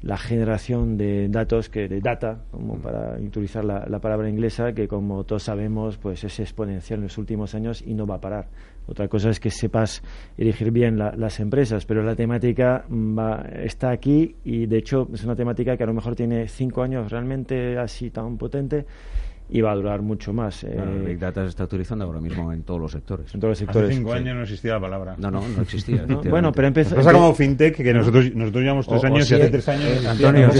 la 0.02 0.16
generación 0.16 0.96
de 0.96 1.28
datos, 1.28 1.68
que 1.68 1.88
de 1.88 2.00
data, 2.00 2.44
como 2.50 2.76
mm. 2.76 2.80
para 2.80 3.18
utilizar 3.18 3.64
la, 3.64 3.98
palabra 3.98 4.28
inglesa, 4.28 4.72
que 4.72 4.86
como 4.86 5.24
todos 5.24 5.44
sabemos, 5.44 5.98
pues 5.98 6.24
es 6.24 6.38
exponencial 6.40 6.98
en 6.98 7.04
los 7.04 7.18
últimos 7.18 7.54
años 7.54 7.82
y 7.84 7.94
no 7.94 8.06
va 8.06 8.16
a 8.16 8.20
parar. 8.20 8.48
Otra 8.86 9.06
cosa 9.08 9.28
es 9.28 9.38
que 9.38 9.50
sepas 9.50 10.02
elegir 10.38 10.70
bien 10.70 10.98
las 10.98 11.40
empresas, 11.40 11.84
pero 11.84 12.02
la 12.02 12.16
temática 12.16 12.86
va, 12.88 13.44
está 13.62 13.90
aquí 13.90 14.34
y 14.44 14.64
de 14.64 14.78
hecho 14.78 15.06
es 15.12 15.24
una 15.24 15.36
temática 15.36 15.76
que 15.76 15.82
a 15.82 15.86
lo 15.86 15.92
mejor 15.92 16.14
tiene 16.16 16.48
cinco 16.48 16.82
años 16.82 17.10
realmente 17.10 17.76
así 17.76 18.08
tan 18.08 18.38
potente 18.38 18.86
y 19.50 19.60
va 19.60 19.72
a 19.72 19.74
durar 19.74 20.02
mucho 20.02 20.32
más. 20.32 20.64
Eh. 20.64 20.76
Big 21.06 21.18
Data 21.18 21.42
se 21.42 21.48
está 21.48 21.64
utilizando 21.64 22.04
ahora 22.04 22.20
mismo 22.20 22.52
en 22.52 22.62
todos 22.62 22.80
los 22.80 22.92
sectores. 22.92 23.34
En 23.34 23.40
todos 23.40 23.52
los 23.52 23.58
sectores. 23.58 23.90
Hace 23.90 23.98
cinco 23.98 24.12
años 24.12 24.36
no 24.36 24.42
existía 24.42 24.74
la 24.74 24.80
palabra. 24.80 25.14
No, 25.18 25.30
no, 25.30 25.42
no 25.48 25.62
existía. 25.62 26.04
bueno, 26.30 26.52
pero 26.52 26.68
empezó. 26.68 26.94
Pasa 26.96 27.12
como 27.12 27.34
FinTech, 27.34 27.76
que 27.76 27.94
nosotros, 27.94 28.34
nosotros 28.34 28.62
llevamos 28.62 28.86
tres 28.86 29.04
años 29.04 29.30
y 29.30 29.34
hace 29.34 29.48
tres 29.48 29.68
años. 29.68 30.04
Eh, 30.04 30.08
Antonio, 30.08 30.50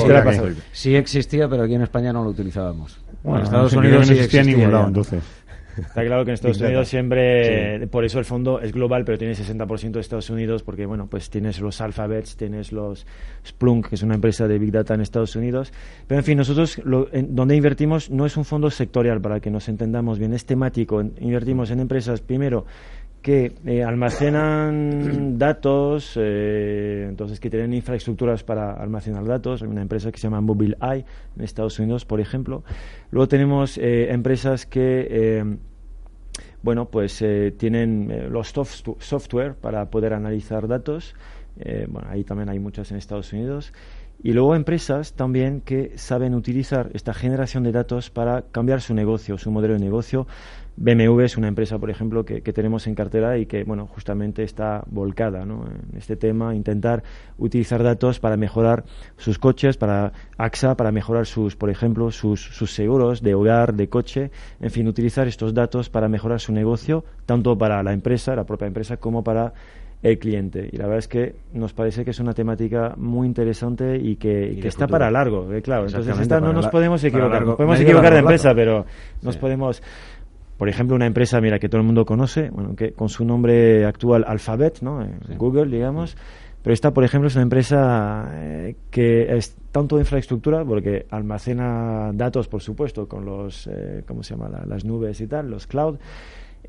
sí 0.73 0.97
existía, 0.97 1.49
pero 1.49 1.65
aquí 1.65 1.75
en 1.75 1.83
España 1.83 2.13
no 2.13 2.25
lo 2.25 2.31
utilizábamos. 2.31 2.99
Bueno, 3.23 3.41
en 3.41 3.45
Estados 3.45 3.73
Unidos 3.75 4.07
no 4.07 4.13
existía 4.13 4.41
en 4.41 4.47
ningún 4.47 4.73
lado, 4.73 4.89
entonces. 4.89 5.23
Está 5.79 6.05
claro 6.05 6.25
que 6.25 6.31
en 6.31 6.35
Estados 6.35 6.61
Unidos 6.63 6.89
siempre, 6.89 7.87
por 7.89 8.05
eso 8.05 8.19
el 8.19 8.25
fondo 8.25 8.61
es 8.61 8.73
global, 8.73 9.05
pero 9.05 9.19
tiene 9.19 9.35
60% 9.35 9.93
de 9.93 10.01
Estados 10.01 10.31
Unidos, 10.31 10.63
porque 10.63 10.87
bueno, 10.87 11.07
pues 11.09 11.31
tienes 11.31 11.61
los 11.61 11.81
Alphabets, 11.81 12.37
tienes 12.37 12.73
los 12.73 13.07
Splunk, 13.47 13.89
que 13.89 13.95
es 13.95 14.03
una 14.03 14.15
empresa 14.15 14.47
de 14.47 14.59
Big 14.59 14.73
Data 14.73 14.95
en 14.95 15.01
Estados 15.01 15.37
Unidos. 15.37 15.73
Pero 16.07 16.19
en 16.19 16.25
fin, 16.25 16.39
nosotros 16.39 16.81
donde 16.85 17.57
invertimos 17.57 18.11
no 18.11 18.27
es 18.27 18.37
un 18.37 18.45
fondo 18.45 18.71
sectorial, 18.71 19.21
para 19.21 19.41
que 19.41 19.51
nos 19.51 19.69
entendamos 19.69 20.19
bien, 20.19 20.33
es 20.33 20.45
temático. 20.45 21.01
Invertimos 21.01 21.71
en 21.71 21.81
empresas, 21.81 22.21
primero, 22.21 22.67
que 23.23 23.53
eh, 23.67 23.83
almacenan 23.83 25.39
datos, 25.39 26.15
eh, 26.17 27.07
entonces 27.09 27.41
que 27.41 27.51
tienen 27.51 27.75
infraestructuras 27.75 28.45
para 28.45 28.73
almacenar 28.73 29.25
datos. 29.25 29.63
Hay 29.63 29.69
una 29.69 29.83
empresa 29.83 30.11
que 30.13 30.19
se 30.19 30.25
llama 30.25 30.41
Mobileye 30.41 31.05
en 31.37 31.45
Estados 31.45 31.79
Unidos, 31.79 32.05
por 32.05 32.21
ejemplo. 32.21 32.63
Luego 33.11 33.29
tenemos 33.29 33.79
eh, 33.79 34.13
empresas 34.13 34.67
que, 34.67 35.59
bueno, 36.63 36.87
pues 36.87 37.25
tienen 37.57 38.31
los 38.31 38.53
software 38.99 39.55
para 39.55 39.91
poder 39.91 40.13
analizar 40.13 40.69
datos. 40.69 41.15
bueno, 41.89 42.09
ahí 42.11 42.25
también 42.25 42.49
hay 42.49 42.59
muchas 42.59 42.91
en 42.91 42.97
Estados 42.97 43.33
Unidos. 43.33 43.73
Y 44.21 44.33
luego 44.33 44.57
empresas 44.57 45.13
también 45.13 45.61
que 45.61 45.97
saben 45.97 46.35
utilizar 46.35 46.91
esta 46.93 47.15
generación 47.15 47.63
de 47.63 47.71
datos 47.71 48.11
para 48.11 48.43
cambiar 48.51 48.81
su 48.81 48.93
negocio, 48.93 49.39
su 49.39 49.53
modelo 49.53 49.75
de 49.75 49.81
negocio. 49.81 50.27
BMW 50.81 51.23
es 51.23 51.37
una 51.37 51.49
empresa, 51.49 51.79
por 51.79 51.91
ejemplo, 51.91 52.25
que, 52.25 52.41
tenemos 52.41 52.87
en 52.87 52.95
cartera 52.95 53.37
y 53.37 53.47
que, 53.47 53.65
bueno, 53.65 53.87
justamente 53.87 54.45
está 54.45 54.85
volcada 54.87 55.45
¿no? 55.45 55.67
en 55.67 55.99
este 55.99 56.17
tema, 56.17 56.55
intentar 56.55 57.03
utilizar 57.37 57.83
datos 57.83 58.21
para 58.21 58.37
mejorar 58.37 58.85
sus 59.17 59.39
coches, 59.39 59.77
para 59.77 60.13
AXA, 60.37 60.77
para 60.77 60.93
mejorar 60.93 61.27
sus, 61.27 61.57
por 61.57 61.71
ejemplo, 61.71 62.13
sus, 62.13 62.41
sus 62.41 62.73
seguros 62.73 63.23
de 63.23 63.35
hogar, 63.35 63.75
de 63.75 63.89
coche, 63.89 64.31
en 64.61 64.71
fin, 64.71 64.87
utilizar 64.87 65.27
estos 65.27 65.53
datos 65.53 65.91
para 65.91 66.09
mejorar 66.09 66.39
su 66.39 66.53
negocio, 66.53 67.05
tanto 67.27 67.59
para 67.59 67.83
la 67.83 67.93
empresa, 67.93 68.37
la 68.37 68.45
propia 68.45 68.69
empresa, 68.69 68.99
como 68.99 69.25
para 69.25 69.53
el 70.03 70.19
cliente. 70.19 70.69
Y 70.71 70.77
la 70.77 70.85
verdad 70.85 70.99
es 70.99 71.09
que 71.09 71.35
nos 71.53 71.73
parece 71.73 72.05
que 72.05 72.13
es 72.13 72.21
una 72.21 72.33
temática 72.33 72.95
muy 72.97 73.27
interesante 73.27 73.97
y 73.97 74.17
que, 74.17 74.61
está 74.63 74.87
para 74.87 75.11
largo, 75.11 75.53
eh, 75.53 75.61
claro. 75.61 75.87
Entonces 75.87 76.29
no 76.29 76.53
nos 76.53 76.69
podemos 76.69 77.03
equivocar. 77.03 77.45
podemos 77.45 77.81
equivocar 77.81 78.13
de 78.13 78.21
empresa, 78.21 78.55
pero 78.55 78.87
nos 79.23 79.37
podemos... 79.37 79.83
Por 80.59 80.69
ejemplo, 80.69 80.97
una 80.97 81.07
empresa, 81.07 81.41
mira, 81.41 81.59
que 81.59 81.69
todo 81.69 81.81
el 81.81 81.87
mundo 81.87 82.05
conoce, 82.05 82.51
bueno, 82.51 82.75
que 82.75 82.93
con 82.93 83.09
su 83.09 83.25
nombre 83.25 83.87
actual 83.87 84.25
Alphabet, 84.27 84.83
¿no? 84.83 85.07
Google, 85.37 85.67
digamos. 85.67 86.17
Pero 86.63 86.75
esta, 86.75 86.93
por 86.93 87.05
ejemplo, 87.05 87.29
es 87.29 87.37
una 87.37 87.45
empresa 87.45 88.29
eh, 88.35 88.75
que 88.91 89.37
es 89.37 89.57
tanto 89.71 89.97
de 89.97 90.03
infraestructura, 90.03 90.65
porque 90.65 91.07
almacena 91.11 92.11
datos, 92.13 92.49
por 92.49 92.61
supuesto, 92.61 93.07
con 93.07 93.25
los, 93.25 93.69
eh, 93.69 94.03
¿cómo 94.07 94.25
se 94.25 94.35
llama? 94.35 94.51
las 94.67 94.85
nubes 94.85 95.21
y 95.21 95.29
tal, 95.29 95.49
los 95.49 95.69
cloud, 95.69 95.99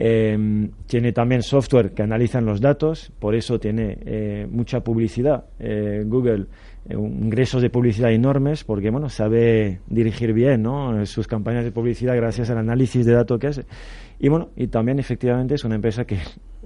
Em, 0.01 0.71
tiene 0.87 1.11
también 1.11 1.43
software 1.43 1.91
que 1.91 2.03
analizan 2.03 2.45
los 2.45 2.61
datos, 2.61 3.11
por 3.19 3.35
eso 3.35 3.59
tiene 3.59 3.97
eh, 4.05 4.47
mucha 4.49 4.81
publicidad. 4.81 5.43
Eh, 5.59 6.03
Google, 6.05 6.45
eh, 6.87 6.93
ingresos 6.93 7.61
de 7.61 7.69
publicidad 7.69 8.11
enormes, 8.11 8.63
porque 8.63 8.89
bueno, 8.91 9.09
sabe 9.09 9.81
dirigir 9.87 10.31
bien 10.31 10.65
sus 11.05 11.27
campañas 11.27 11.65
de 11.65 11.71
publicidad 11.73 12.15
gracias 12.15 12.49
al 12.49 12.59
análisis 12.59 13.05
de 13.05 13.11
datos 13.11 13.39
que 13.39 13.47
hace. 13.47 13.65
Y 14.19 14.29
bueno, 14.29 14.49
y 14.55 14.67
también 14.67 14.99
efectivamente 14.99 15.55
es 15.55 15.65
una 15.65 15.75
empresa 15.75 16.05
que 16.05 16.17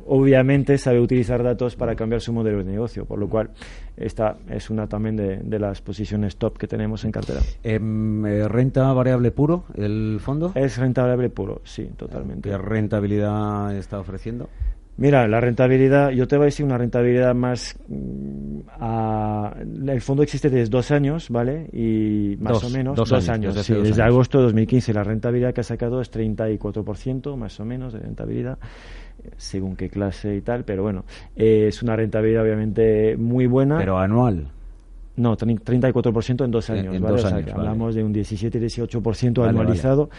obviamente 0.08 0.78
sabe 0.78 1.00
utilizar 1.00 1.44
datos 1.44 1.76
para 1.76 1.96
cambiar 1.96 2.22
su 2.22 2.34
modelo 2.34 2.60
de 2.60 2.66
negocio, 2.66 3.06
por 3.06 3.20
lo 3.20 3.30
cual 3.30 3.52
esta 3.98 4.38
es 4.50 4.70
una 4.70 4.88
también 4.88 5.16
de, 5.16 5.60
las 5.60 5.82
posiciones 5.82 6.38
top 6.38 6.58
que 6.58 6.68
tenemos 6.68 7.06
en 7.06 7.12
cartera. 7.12 7.40
Em, 7.64 8.26
eh, 8.26 8.48
¿Renta 8.48 8.92
variable 8.94 9.32
puro 9.32 9.66
el 9.76 10.20
fondo? 10.20 10.52
Es 10.56 10.78
renta 10.78 11.02
variable 11.02 11.30
puro, 11.30 11.62
sí, 11.64 11.90
totalmente. 11.96 12.50
¿Qué 12.50 12.58
rentabilidad 12.58 13.76
está 13.76 14.00
ofreciendo? 14.00 14.50
Mira, 14.96 15.28
la 15.28 15.42
rentabilidad, 15.42 16.12
yo 16.12 16.28
te 16.28 16.38
voy 16.38 16.44
a 16.44 16.46
decir 16.46 16.66
una 16.66 16.78
rentabilidad 16.78 17.34
más. 17.34 17.76
Mm, 17.88 18.60
el 19.90 20.02
fondo 20.02 20.22
existe 20.22 20.52
desde 20.52 20.70
dos 20.70 20.92
años, 20.92 21.30
¿vale? 21.30 21.68
Y 21.74 22.38
más 22.40 22.64
o 22.64 22.70
menos. 22.70 22.96
Dos, 22.96 23.12
años. 23.28 23.56
desde, 23.56 23.82
desde 23.82 24.04
agosto 24.04 24.38
de 24.38 24.44
2015. 24.46 24.94
La 24.94 25.04
rentabilidad 25.04 25.52
que 25.52 25.62
ha 25.62 25.64
sacado 25.64 26.00
es 26.00 26.12
34%, 26.12 27.36
más 27.36 27.60
o 27.60 27.66
menos, 27.66 27.94
de 27.94 28.00
rentabilidad 28.00 28.60
según 29.38 29.76
qué 29.76 29.90
clase 29.90 30.36
y 30.36 30.42
tal, 30.42 30.64
pero 30.64 30.84
bueno, 30.84 31.06
eh, 31.36 31.66
es 31.68 31.82
una 31.84 31.96
rentabilidad 31.96 32.44
obviamente 32.44 33.18
muy 33.18 33.48
buena. 33.48 33.78
Pero 33.78 33.98
anual. 33.98 34.48
No, 35.16 35.38
34% 35.38 36.44
en 36.44 36.52
dos 36.52 36.70
años, 36.70 37.00
¿vale? 37.00 37.52
Hablamos 37.52 37.94
de 37.94 38.04
un 38.04 38.14
17-18% 38.14 39.48
anualizado. 39.48 40.10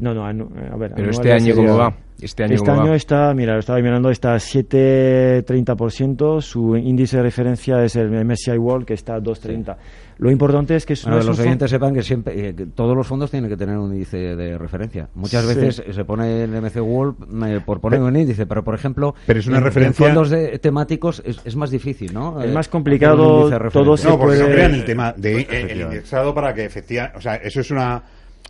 No, 0.00 0.14
no, 0.14 0.24
a 0.24 0.76
ver. 0.76 0.92
Pero 0.96 1.10
este 1.10 1.32
año, 1.32 1.54
¿cómo 1.54 1.76
va? 1.76 1.94
Este 2.20 2.44
año, 2.44 2.54
este 2.54 2.70
año 2.70 2.94
está, 2.94 3.32
mira, 3.34 3.54
lo 3.54 3.60
estaba 3.60 3.80
mirando, 3.80 4.10
está 4.10 4.34
a 4.34 4.38
7,30%. 4.38 6.42
Su 6.42 6.76
índice 6.76 7.16
de 7.16 7.22
referencia 7.22 7.82
es 7.82 7.96
el 7.96 8.10
MSCI 8.24 8.58
World, 8.58 8.86
que 8.86 8.94
está 8.94 9.14
a 9.14 9.20
2,30%. 9.20 9.76
Lo 10.20 10.30
importante 10.30 10.76
es 10.76 10.84
que 10.84 10.92
los 11.06 11.38
oyentes 11.38 11.70
sepan 11.70 11.94
que 11.94 12.02
siempre 12.02 12.50
eh, 12.50 12.54
todos 12.74 12.94
los 12.94 13.06
fondos 13.06 13.30
tienen 13.30 13.48
que 13.48 13.56
tener 13.56 13.78
un 13.78 13.94
índice 13.94 14.36
de 14.36 14.58
referencia. 14.58 15.08
Muchas 15.14 15.46
veces 15.46 15.82
se 15.90 16.04
pone 16.04 16.44
el 16.44 16.50
MC 16.50 16.82
World 16.82 17.16
eh, 17.46 17.60
por 17.64 17.80
poner 17.80 18.02
un 18.02 18.14
índice, 18.14 18.44
pero 18.44 18.62
por 18.62 18.74
ejemplo, 18.74 19.14
pero 19.26 19.40
es 19.40 19.46
una 19.46 19.58
en, 19.58 19.64
referencia... 19.64 20.06
fondos 20.06 20.28
de, 20.28 20.58
temáticos 20.58 21.22
es, 21.24 21.56
más 21.56 21.70
difícil, 21.70 22.12
¿no? 22.12 22.42
Es 22.42 22.52
más 22.52 22.68
complicado. 22.68 23.48
Todo 23.70 23.96
se 23.96 24.08
no, 24.08 24.18
porque 24.18 24.40
no 24.40 24.48
crean 24.48 24.74
el 24.74 24.84
tema 24.84 25.14
de 25.16 25.40
el 25.40 25.80
indexado 25.80 26.34
para 26.34 26.52
que 26.52 26.66
efectivamente, 26.66 27.16
o 27.16 27.20
sea, 27.22 27.36
eso 27.36 27.62
es 27.62 27.70
una 27.70 28.02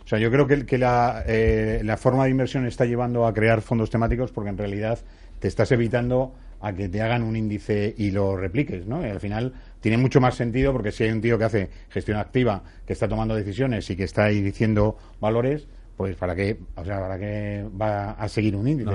o 0.03 0.07
sea, 0.07 0.19
yo 0.19 0.31
creo 0.31 0.47
que, 0.47 0.65
que 0.65 0.77
la, 0.77 1.23
eh, 1.27 1.81
la 1.83 1.97
forma 1.97 2.25
de 2.25 2.31
inversión 2.31 2.65
está 2.65 2.85
llevando 2.85 3.25
a 3.25 3.33
crear 3.33 3.61
fondos 3.61 3.89
temáticos 3.89 4.31
porque 4.31 4.49
en 4.49 4.57
realidad 4.57 4.99
te 5.39 5.47
estás 5.47 5.71
evitando 5.71 6.33
a 6.61 6.73
que 6.73 6.87
te 6.89 7.01
hagan 7.01 7.23
un 7.23 7.35
índice 7.35 7.93
y 7.97 8.11
lo 8.11 8.37
repliques, 8.37 8.85
¿no? 8.85 9.05
Y 9.05 9.09
al 9.09 9.19
final 9.19 9.53
tiene 9.79 9.97
mucho 9.97 10.21
más 10.21 10.35
sentido 10.35 10.71
porque 10.71 10.91
si 10.91 11.03
hay 11.03 11.11
un 11.11 11.21
tío 11.21 11.37
que 11.37 11.43
hace 11.43 11.69
gestión 11.89 12.17
activa, 12.17 12.63
que 12.85 12.93
está 12.93 13.07
tomando 13.07 13.35
decisiones 13.35 13.89
y 13.89 13.95
que 13.95 14.03
está 14.03 14.25
ahí 14.25 14.41
diciendo 14.41 14.95
valores, 15.19 15.67
pues 15.97 16.15
para 16.15 16.35
qué, 16.35 16.57
o 16.75 16.85
sea, 16.85 16.99
para 16.99 17.19
qué 17.19 17.65
va 17.79 18.11
a 18.11 18.27
seguir 18.27 18.55
un 18.55 18.67
índice. 18.67 18.91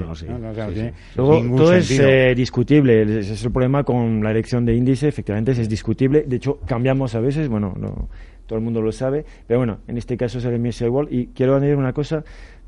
todo 1.17 1.73
es 1.73 1.91
eh, 1.99 2.35
discutible. 2.37 3.21
Ese 3.21 3.35
es 3.35 3.45
el 3.45 3.53
problema 3.53 3.85
con 3.85 4.23
la 4.23 4.31
elección 4.31 4.65
de 4.65 4.75
índice. 4.75 5.09
Efectivamente, 5.09 5.53
es 5.53 5.69
discutible. 5.69 6.25
De 6.27 6.37
hecho, 6.37 6.59
cambiamos 6.67 7.15
a 7.15 7.21
veces. 7.21 7.49
Bueno, 7.49 7.75
todo 8.47 8.59
el 8.59 8.65
mundo 8.65 8.81
lo 8.81 8.93
sabe. 8.93 9.25
Pero 9.47 9.61
bueno, 9.61 9.79
en 9.87 9.99
este 9.99 10.17
caso 10.17 10.39
es 10.39 10.45
el 10.45 10.59
MSCI 10.59 10.89
World. 10.89 11.13
Y 11.13 11.27
quiero 11.29 11.57
añadir 11.57 11.77
una 11.77 11.93
cosa 11.93 12.25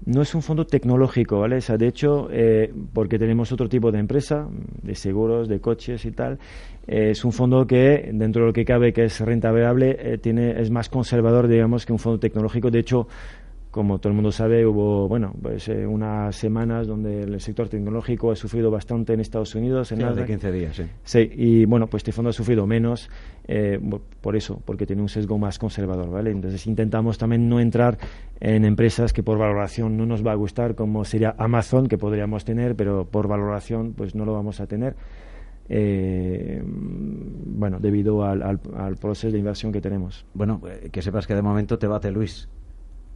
no 0.06 0.22
es 0.22 0.34
un 0.34 0.42
fondo 0.42 0.64
tecnológico, 0.64 1.40
¿vale? 1.40 1.58
O 1.58 1.78
de 1.78 1.86
hecho, 1.86 2.28
eh, 2.30 2.72
porque 2.92 3.18
tenemos 3.18 3.52
otro 3.52 3.68
tipo 3.68 3.90
de 3.90 3.98
empresa, 3.98 4.48
de 4.82 4.94
seguros, 4.94 5.48
de 5.48 5.60
coches 5.60 6.04
y 6.04 6.12
tal, 6.12 6.38
eh, 6.86 7.10
es 7.10 7.24
un 7.24 7.32
fondo 7.32 7.66
que, 7.66 8.10
dentro 8.12 8.42
de 8.42 8.46
lo 8.48 8.52
que 8.52 8.64
cabe, 8.64 8.92
que 8.92 9.04
es 9.04 9.20
renta 9.20 9.50
variable, 9.50 9.96
eh, 9.98 10.18
tiene, 10.18 10.60
es 10.60 10.70
más 10.70 10.88
conservador, 10.88 11.48
digamos, 11.48 11.84
que 11.84 11.92
un 11.92 11.98
fondo 11.98 12.18
tecnológico. 12.18 12.70
De 12.70 12.78
hecho, 12.78 13.08
como 13.78 14.00
todo 14.00 14.08
el 14.08 14.16
mundo 14.16 14.32
sabe, 14.32 14.66
hubo 14.66 15.06
bueno, 15.06 15.32
pues, 15.40 15.68
eh, 15.68 15.86
unas 15.86 16.34
semanas 16.34 16.88
donde 16.88 17.22
el 17.22 17.40
sector 17.40 17.68
tecnológico 17.68 18.32
ha 18.32 18.34
sufrido 18.34 18.72
bastante 18.72 19.12
en 19.12 19.20
Estados 19.20 19.54
Unidos. 19.54 19.92
En 19.92 19.98
sí, 19.98 20.04
de 20.16 20.26
15 20.26 20.50
días, 20.50 20.74
sí. 20.74 20.82
Sí, 21.04 21.30
y 21.32 21.64
bueno, 21.64 21.86
pues 21.86 22.00
este 22.00 22.10
fondo 22.10 22.30
ha 22.30 22.32
sufrido 22.32 22.66
menos 22.66 23.08
eh, 23.46 23.78
por 24.20 24.34
eso, 24.34 24.60
porque 24.64 24.84
tiene 24.84 25.00
un 25.00 25.08
sesgo 25.08 25.38
más 25.38 25.60
conservador, 25.60 26.10
¿vale? 26.10 26.32
Entonces 26.32 26.66
intentamos 26.66 27.18
también 27.18 27.48
no 27.48 27.60
entrar 27.60 27.98
en 28.40 28.64
empresas 28.64 29.12
que 29.12 29.22
por 29.22 29.38
valoración 29.38 29.96
no 29.96 30.06
nos 30.06 30.26
va 30.26 30.32
a 30.32 30.34
gustar, 30.34 30.74
como 30.74 31.04
sería 31.04 31.36
Amazon, 31.38 31.86
que 31.86 31.98
podríamos 31.98 32.44
tener, 32.44 32.74
pero 32.74 33.04
por 33.04 33.28
valoración 33.28 33.92
pues 33.92 34.16
no 34.16 34.24
lo 34.24 34.32
vamos 34.32 34.58
a 34.60 34.66
tener. 34.66 34.96
Eh, 35.68 36.60
bueno, 36.64 37.78
debido 37.78 38.24
al, 38.24 38.42
al, 38.42 38.58
al, 38.76 38.96
proceso 38.96 39.30
de 39.30 39.38
inversión 39.38 39.70
que 39.70 39.80
tenemos. 39.80 40.26
Bueno, 40.34 40.60
que 40.90 41.00
sepas 41.00 41.28
que 41.28 41.36
de 41.36 41.42
momento 41.42 41.78
te 41.78 41.86
bate 41.86 42.10
Luis 42.10 42.48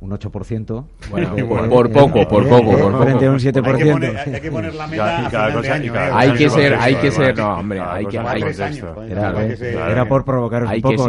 un 0.02 0.10
8%. 0.10 0.84
Bueno, 1.10 1.36
por, 1.68 1.90
poco, 1.92 2.26
por 2.28 2.48
poco, 2.48 2.76
por 2.76 3.02
Frente 3.04 3.26
a 3.26 3.30
un 3.30 3.38
7%. 3.38 3.64
Hay 3.64 3.84
que 3.84 3.92
poner, 3.92 4.16
hay 4.16 4.40
que 4.40 4.50
poner 4.50 4.74
la 4.74 4.86
meta 4.88 5.46
a 5.46 5.52
cosa, 5.52 5.74
año, 5.74 5.92
Hay 5.96 6.32
que 6.32 6.50
ser, 6.50 6.74
hay 6.74 6.94
que 6.96 7.10
ser, 7.12 7.38
no, 7.38 7.58
hombre, 7.58 7.80
hay 7.80 8.06
que... 8.06 8.18
Hay, 8.18 8.42
era, 9.08 9.90
era, 9.90 10.08
por 10.08 10.24
provocar 10.24 10.64
un 10.64 10.80
poco. 10.80 11.08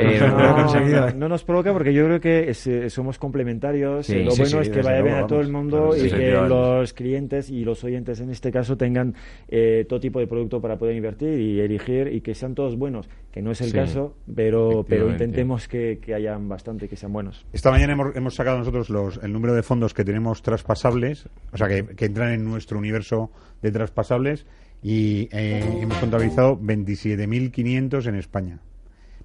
no, 1.15 1.27
nos 1.27 1.43
provoca 1.43 1.73
porque 1.73 1.91
yo 1.91 2.05
creo 2.05 2.19
que 2.19 2.53
somos 2.89 3.17
complementarios. 3.17 4.07
lo 4.09 4.35
bueno 4.35 4.61
es 4.61 4.69
que 4.69 4.81
vaya 4.83 5.01
bien 5.01 5.15
a 5.15 5.27
todo 5.27 5.41
el 5.41 5.51
mundo 5.51 5.95
y 5.97 6.09
que 6.09 6.31
los 6.31 6.93
clientes 6.93 7.49
y 7.49 7.65
los 7.65 7.83
oyentes 7.83 8.19
en 8.19 8.29
este 8.29 8.51
caso 8.51 8.77
tengan 8.77 9.15
eh, 9.47 9.85
todo 9.89 9.99
tipo 9.99 10.19
de 10.19 10.27
producto 10.27 10.61
para 10.61 10.77
poder 10.77 10.95
invertir 10.95 11.39
y 11.39 11.59
elegir 11.59 12.13
y 12.13 12.21
que 12.21 12.35
sean 12.35 12.53
todos 12.53 12.77
buenos, 12.77 13.09
que 13.33 13.41
no 13.41 13.49
es 13.49 13.61
el 13.61 13.73
caso, 13.73 14.15
pero, 14.35 14.85
pero 14.87 15.09
intentemos 15.09 15.67
que, 15.67 15.97
que 15.99 16.13
hayan 16.13 16.47
bastante, 16.47 16.87
que 16.87 16.95
sean 16.95 17.11
buenos. 17.11 17.47
Esta 17.51 17.71
mañana 17.71 17.93
hemos, 17.93 18.15
hemos 18.15 18.35
sacado 18.35 18.59
nosotros 18.59 19.19
el 19.23 19.33
número 19.33 19.55
de 19.55 19.63
fondos 19.63 19.95
que 19.95 20.05
tenemos 20.05 20.43
traspasables, 20.43 21.27
o 21.51 21.57
sea, 21.57 21.67
que, 21.67 22.05
entran 22.05 22.31
en 22.31 22.45
nuestro 22.45 22.77
universo 22.77 23.31
de 23.63 23.71
traspasables 23.71 24.45
y 24.83 25.29
eh, 25.31 25.79
hemos 25.81 25.97
contabilizado 25.97 26.59
27.500 26.59 28.05
en 28.05 28.15
España. 28.15 28.59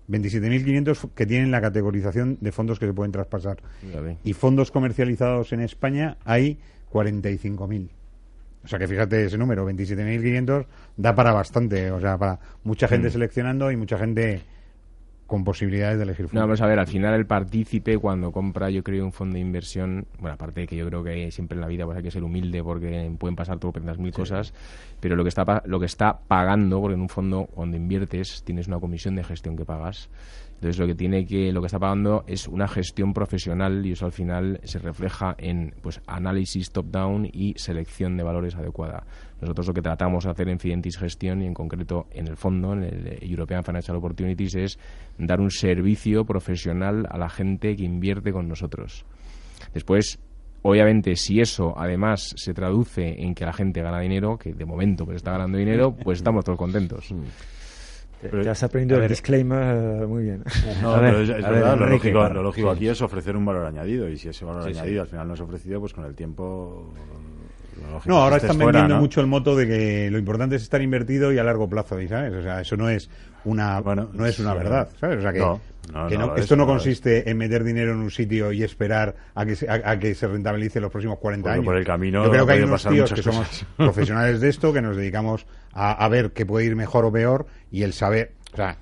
27.500 0.08 1.10
que 1.14 1.26
tienen 1.26 1.50
la 1.50 1.60
categorización 1.60 2.38
de 2.40 2.50
fondos 2.50 2.78
que 2.78 2.86
se 2.86 2.94
pueden 2.94 3.12
traspasar. 3.12 3.58
Y 4.24 4.32
fondos 4.32 4.70
comercializados 4.70 5.52
en 5.52 5.60
España 5.60 6.16
hay 6.24 6.56
45.000. 6.90 7.90
O 8.68 8.70
sea 8.70 8.78
que 8.78 8.86
fíjate 8.86 9.24
ese 9.24 9.38
número, 9.38 9.66
27.500, 9.66 10.66
da 10.98 11.14
para 11.14 11.32
bastante. 11.32 11.90
O 11.90 11.98
sea, 12.00 12.18
para 12.18 12.38
mucha 12.64 12.86
gente 12.86 13.08
mm. 13.08 13.12
seleccionando 13.12 13.70
y 13.70 13.76
mucha 13.76 13.96
gente 13.96 14.42
con 15.26 15.42
posibilidades 15.42 15.96
de 15.96 16.04
elegir 16.04 16.28
fondo. 16.28 16.42
No, 16.42 16.46
vamos 16.46 16.60
a 16.60 16.66
ver, 16.66 16.78
al 16.78 16.86
final 16.86 17.14
el 17.14 17.24
partícipe 17.24 17.96
cuando 17.96 18.30
compra, 18.30 18.68
yo 18.68 18.84
creo, 18.84 19.06
un 19.06 19.12
fondo 19.12 19.36
de 19.36 19.40
inversión, 19.40 20.06
bueno, 20.18 20.34
aparte 20.34 20.60
de 20.60 20.66
que 20.66 20.76
yo 20.76 20.86
creo 20.86 21.02
que 21.02 21.30
siempre 21.30 21.54
en 21.56 21.62
la 21.62 21.66
vida 21.66 21.86
pues 21.86 21.96
hay 21.96 22.02
que 22.02 22.10
ser 22.10 22.22
humilde 22.22 22.62
porque 22.62 23.10
pueden 23.18 23.36
pasar 23.36 23.58
tropetas 23.58 23.96
mil 23.98 24.12
cosas, 24.12 24.52
pero 25.00 25.16
lo 25.16 25.22
que 25.22 25.30
está 25.30 25.62
lo 25.64 25.80
que 25.80 25.86
está 25.86 26.18
pagando, 26.28 26.78
porque 26.78 26.94
en 26.94 27.00
un 27.00 27.08
fondo 27.08 27.46
cuando 27.46 27.78
inviertes 27.78 28.42
tienes 28.44 28.68
una 28.68 28.80
comisión 28.80 29.16
de 29.16 29.24
gestión 29.24 29.56
que 29.56 29.64
pagas, 29.64 30.10
entonces 30.58 30.80
lo 30.80 30.88
que 30.88 30.96
tiene 30.96 31.24
que 31.24 31.52
lo 31.52 31.60
que 31.60 31.66
está 31.66 31.78
pagando 31.78 32.24
es 32.26 32.48
una 32.48 32.66
gestión 32.66 33.14
profesional 33.14 33.86
y 33.86 33.92
eso 33.92 34.06
al 34.06 34.12
final 34.12 34.58
se 34.64 34.80
refleja 34.80 35.36
en 35.38 35.72
pues 35.80 36.00
análisis 36.08 36.72
top 36.72 36.86
down 36.86 37.30
y 37.32 37.54
selección 37.56 38.16
de 38.16 38.24
valores 38.24 38.56
adecuada. 38.56 39.04
Nosotros 39.40 39.68
lo 39.68 39.74
que 39.74 39.82
tratamos 39.82 40.24
de 40.24 40.30
hacer 40.30 40.48
en 40.48 40.58
Fidentis 40.58 40.98
Gestión 40.98 41.42
y 41.42 41.46
en 41.46 41.54
concreto 41.54 42.08
en 42.10 42.26
el 42.26 42.36
fondo, 42.36 42.72
en 42.72 42.82
el 42.82 43.18
European 43.22 43.62
Financial 43.62 43.96
Opportunities, 43.96 44.56
es 44.56 44.78
dar 45.16 45.40
un 45.40 45.52
servicio 45.52 46.24
profesional 46.24 47.06
a 47.08 47.18
la 47.18 47.28
gente 47.28 47.76
que 47.76 47.84
invierte 47.84 48.32
con 48.32 48.48
nosotros. 48.48 49.04
Después, 49.72 50.18
obviamente, 50.62 51.14
si 51.14 51.40
eso 51.40 51.78
además 51.78 52.34
se 52.36 52.52
traduce 52.52 53.22
en 53.22 53.36
que 53.36 53.44
la 53.44 53.52
gente 53.52 53.80
gana 53.80 54.00
dinero, 54.00 54.36
que 54.36 54.52
de 54.52 54.64
momento 54.64 55.04
pues 55.04 55.18
está 55.18 55.30
ganando 55.30 55.56
dinero, 55.56 55.94
pues 55.94 56.18
estamos 56.18 56.44
todos 56.44 56.58
contentos. 56.58 57.14
Ya 58.44 58.50
has 58.50 58.62
aprendido 58.62 59.00
el 59.00 59.08
disclaimer 59.08 60.02
eh, 60.02 60.06
muy 60.06 60.24
bien. 60.24 60.44
No, 60.82 60.96
pero 60.98 61.20
es, 61.20 61.28
verdad, 61.28 61.78
lo, 61.78 61.86
lógico, 61.86 62.28
lo 62.28 62.42
lógico 62.42 62.70
aquí 62.70 62.88
es 62.88 63.00
ofrecer 63.00 63.36
un 63.36 63.44
valor 63.44 63.66
añadido 63.66 64.08
y 64.08 64.16
si 64.16 64.28
ese 64.28 64.44
valor 64.44 64.66
añadido 64.68 65.02
al 65.02 65.08
final 65.08 65.28
no 65.28 65.34
es 65.34 65.40
ofrecido, 65.40 65.80
pues 65.80 65.92
con 65.92 66.04
el 66.04 66.14
tiempo 66.14 66.92
no, 68.04 68.16
ahora 68.16 68.36
están 68.36 68.58
vendiendo 68.58 68.96
mucho 68.96 69.20
el 69.20 69.26
moto 69.26 69.56
de 69.56 69.66
que 69.66 70.10
lo 70.10 70.18
importante 70.18 70.56
es 70.56 70.62
estar 70.62 70.82
invertido 70.82 71.32
y 71.32 71.38
a 71.38 71.44
largo 71.44 71.68
plazo, 71.68 71.96
¿sabes? 72.08 72.32
O 72.34 72.42
sea, 72.42 72.60
eso 72.60 72.76
no 72.76 72.88
es 72.88 73.10
una 73.44 73.80
bueno, 73.80 74.10
no 74.12 74.26
es 74.26 74.38
una 74.38 74.54
verdad, 74.54 74.88
¿sabes? 75.00 75.18
O 75.18 75.22
sea, 75.22 75.32
que, 75.32 76.40
esto 76.40 76.56
no 76.56 76.66
consiste 76.66 77.30
en 77.30 77.38
meter 77.38 77.64
dinero 77.64 77.92
en 77.92 77.98
un 77.98 78.10
sitio 78.10 78.52
y 78.52 78.62
esperar 78.62 79.14
a 79.34 79.46
que 79.46 79.56
se, 79.56 79.70
a, 79.70 79.98
que 79.98 80.14
se 80.14 80.26
rentabilice 80.26 80.80
los 80.80 80.90
próximos 80.90 81.18
40 81.18 81.52
años. 81.52 81.64
Por 81.64 81.76
el 81.76 81.84
camino 81.84 82.24
Yo 82.24 82.30
creo 82.30 82.46
que 82.46 82.52
hay 82.52 82.62
unos 82.62 82.84
tíos 82.84 83.12
que 83.12 83.22
somos 83.22 83.64
profesionales 83.76 84.40
de 84.40 84.48
esto, 84.48 84.72
que 84.72 84.82
nos 84.82 84.96
dedicamos 84.96 85.46
a, 85.72 85.92
a 85.92 86.08
ver 86.08 86.32
qué 86.32 86.44
puede 86.44 86.66
ir 86.66 86.76
mejor 86.76 87.04
o 87.04 87.12
peor 87.12 87.46
y 87.70 87.82
el 87.82 87.92
saber, 87.92 88.32
o 88.52 88.56
sea, 88.56 88.76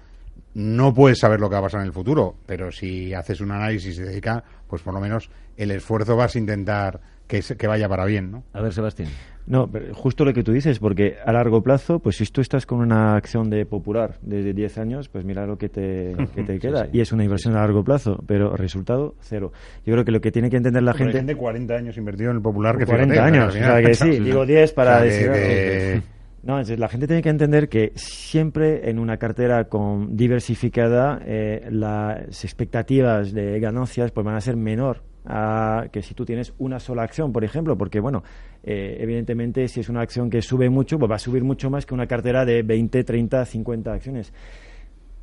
no 0.54 0.94
puedes 0.94 1.18
saber 1.18 1.38
lo 1.38 1.50
que 1.50 1.54
va 1.54 1.58
a 1.58 1.64
pasar 1.64 1.80
en 1.82 1.86
el 1.86 1.92
futuro, 1.92 2.34
pero 2.46 2.72
si 2.72 3.12
haces 3.12 3.42
un 3.42 3.50
análisis 3.50 3.92
y 3.92 3.96
se 3.96 4.04
dedica, 4.04 4.42
pues 4.66 4.80
por 4.80 4.94
lo 4.94 5.00
menos 5.00 5.28
el 5.58 5.70
esfuerzo 5.70 6.16
vas 6.16 6.34
a 6.34 6.38
intentar 6.38 6.98
que, 7.26 7.40
que 7.40 7.66
vaya 7.66 7.88
para 7.88 8.04
bien, 8.04 8.30
¿no? 8.30 8.44
A 8.52 8.60
ver, 8.60 8.72
Sebastián. 8.72 9.08
No, 9.46 9.70
justo 9.92 10.24
lo 10.24 10.32
que 10.32 10.42
tú 10.42 10.52
dices, 10.52 10.80
porque 10.80 11.18
a 11.24 11.32
largo 11.32 11.62
plazo, 11.62 12.00
pues 12.00 12.16
si 12.16 12.26
tú 12.26 12.40
estás 12.40 12.66
con 12.66 12.80
una 12.80 13.14
acción 13.14 13.48
de 13.48 13.64
popular 13.64 14.16
desde 14.22 14.52
10 14.52 14.78
años, 14.78 15.08
pues 15.08 15.24
mira 15.24 15.46
lo 15.46 15.56
que 15.56 15.68
te, 15.68 16.16
te 16.34 16.58
queda. 16.60 16.88
Y 16.92 17.00
es 17.00 17.12
una 17.12 17.22
inversión 17.22 17.54
a 17.54 17.60
largo 17.60 17.84
plazo, 17.84 18.22
pero 18.26 18.56
resultado 18.56 19.14
cero. 19.20 19.52
Yo 19.84 19.92
creo 19.92 20.04
que 20.04 20.10
lo 20.10 20.20
que 20.20 20.32
tiene 20.32 20.50
que 20.50 20.56
entender 20.56 20.82
la 20.82 20.94
gente... 20.94 21.12
Hay 21.12 21.18
gente 21.18 21.36
40 21.36 21.74
años 21.74 21.96
invertido 21.96 22.30
en 22.30 22.38
el 22.38 22.42
popular 22.42 22.76
que 22.76 22.86
40 22.86 23.24
años, 23.24 23.54
o 23.54 23.58
sea 23.58 23.80
que 23.80 23.94
sí, 23.94 24.10
digo 24.20 24.44
10 24.44 24.72
para 24.72 25.00
decir... 25.00 26.02
No, 26.42 26.62
la 26.62 26.88
gente 26.88 27.08
tiene 27.08 27.22
que 27.22 27.28
entender 27.28 27.68
que 27.68 27.90
siempre 27.96 28.88
en 28.88 29.00
una 29.00 29.16
cartera 29.16 29.64
con 29.64 30.16
diversificada 30.16 31.20
eh, 31.24 31.66
las 31.72 32.44
expectativas 32.44 33.32
de 33.32 33.58
ganancias 33.58 34.12
pues 34.12 34.24
van 34.24 34.36
a 34.36 34.40
ser 34.40 34.56
menor 34.56 35.02
a 35.26 35.86
que 35.90 36.02
si 36.02 36.14
tú 36.14 36.24
tienes 36.24 36.54
una 36.58 36.78
sola 36.78 37.02
acción, 37.02 37.32
por 37.32 37.44
ejemplo, 37.44 37.76
porque 37.76 38.00
bueno, 38.00 38.22
eh, 38.62 38.96
evidentemente 39.00 39.68
si 39.68 39.80
es 39.80 39.88
una 39.88 40.00
acción 40.00 40.30
que 40.30 40.40
sube 40.42 40.70
mucho, 40.70 40.98
pues 40.98 41.10
va 41.10 41.16
a 41.16 41.20
subir 41.20 41.44
mucho 41.44 41.68
más 41.70 41.84
que 41.84 41.94
una 41.94 42.06
cartera 42.06 42.44
de 42.44 42.62
20, 42.62 43.04
30, 43.04 43.44
50 43.44 43.92
acciones. 43.92 44.32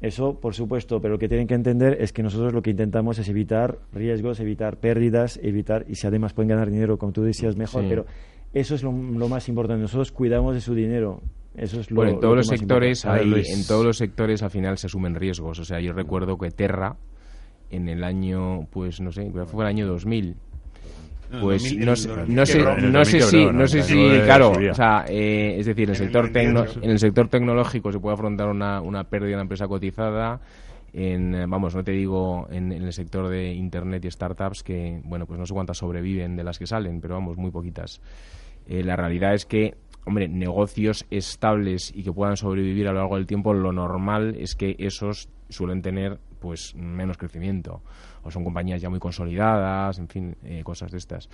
Eso, 0.01 0.37
por 0.37 0.53
supuesto, 0.53 0.99
pero 0.99 1.13
lo 1.13 1.17
que 1.17 1.29
tienen 1.29 1.47
que 1.47 1.53
entender 1.53 1.97
es 2.01 2.11
que 2.11 2.21
nosotros 2.21 2.51
lo 2.51 2.61
que 2.61 2.71
intentamos 2.71 3.19
es 3.19 3.29
evitar 3.29 3.79
riesgos, 3.93 4.41
evitar 4.41 4.75
pérdidas, 4.75 5.39
evitar, 5.41 5.85
y 5.87 5.95
si 5.95 6.05
además 6.05 6.33
pueden 6.33 6.49
ganar 6.49 6.69
dinero, 6.69 6.97
como 6.97 7.13
tú 7.13 7.23
decías, 7.23 7.55
mejor, 7.55 7.85
pero 7.87 8.05
eso 8.53 8.75
es 8.75 8.83
lo, 8.83 8.91
más 8.91 9.47
importante. 9.47 9.81
Nosotros 9.81 10.11
cuidamos 10.11 10.55
de 10.55 10.61
su 10.61 10.75
dinero. 10.75 11.21
Eso 11.55 11.79
es 11.79 11.89
lo, 11.89 11.97
bueno, 11.97 12.11
en 12.13 12.19
todos 12.19 12.35
los 12.35 12.47
sectores 12.47 13.05
en 13.05 13.67
todos 13.67 13.85
los 13.85 13.97
sectores 13.97 14.43
al 14.43 14.49
final 14.49 14.77
se 14.77 14.87
asumen 14.87 15.15
riesgos. 15.15 15.59
O 15.59 15.63
sea, 15.63 15.79
yo 15.79 15.93
recuerdo 15.93 16.37
que 16.37 16.51
Terra 16.51 16.97
en 17.75 17.89
el 17.89 18.03
año, 18.03 18.67
pues 18.71 19.01
no 19.01 19.11
sé, 19.11 19.29
fue 19.45 19.63
el 19.63 19.67
año 19.67 19.87
2000. 19.87 20.35
Pues 21.41 21.75
no, 21.77 21.95
sé, 21.95 22.09
no 22.27 22.45
sé, 22.45 22.63
no 22.63 23.05
sé 23.05 23.21
si, 23.21 23.45
no 23.45 23.67
sé 23.67 23.81
si, 23.81 23.95
claro, 24.23 24.51
o 24.51 24.73
sea, 24.75 25.03
eh, 25.07 25.55
es 25.57 25.65
decir, 25.65 25.85
en 25.85 25.89
el 25.89 25.95
sector 25.95 26.31
en 26.35 26.89
el 26.91 26.99
sector 26.99 27.27
tecnológico 27.27 27.91
se 27.91 27.99
puede 27.99 28.13
afrontar 28.13 28.49
una, 28.49 28.81
una 28.81 29.03
pérdida 29.05 29.29
de 29.29 29.33
una 29.35 29.41
empresa 29.43 29.67
cotizada. 29.67 30.39
En, 30.93 31.33
eh, 31.33 31.45
vamos, 31.47 31.73
no 31.73 31.83
te 31.83 31.91
digo 31.91 32.47
en, 32.51 32.71
en, 32.71 32.83
el 32.83 32.93
sector 32.93 33.27
de 33.29 33.51
internet 33.51 34.05
y 34.05 34.11
startups 34.11 34.61
que, 34.61 35.01
bueno, 35.05 35.25
pues 35.25 35.39
no 35.39 35.47
sé 35.47 35.55
cuántas 35.55 35.79
sobreviven 35.79 36.35
de 36.35 36.43
las 36.43 36.59
que 36.59 36.67
salen, 36.67 37.01
pero 37.01 37.15
vamos, 37.15 37.35
muy 37.35 37.49
poquitas. 37.49 37.99
Eh, 38.67 38.83
la 38.83 38.95
realidad 38.95 39.33
es 39.33 39.45
que, 39.45 39.75
hombre, 40.05 40.27
negocios 40.27 41.05
estables 41.09 41.91
y 41.95 42.03
que 42.03 42.11
puedan 42.11 42.37
sobrevivir 42.37 42.87
a 42.87 42.93
lo 42.93 42.99
largo 42.99 43.15
del 43.15 43.25
tiempo, 43.25 43.53
lo 43.53 43.71
normal 43.71 44.35
es 44.37 44.55
que 44.55 44.75
esos 44.77 45.29
suelen 45.49 45.81
tener 45.81 46.19
pues 46.43 46.75
menos 46.75 47.17
crecimiento 47.17 47.81
o 48.21 48.29
son 48.29 48.43
compañías 48.43 48.81
ya 48.81 48.89
muy 48.89 48.99
consolidadas, 48.99 49.97
en 49.97 50.09
fin, 50.09 50.35
eh, 50.43 50.61
cosas 50.61 50.91
de 50.91 50.97
estas. 50.97 51.29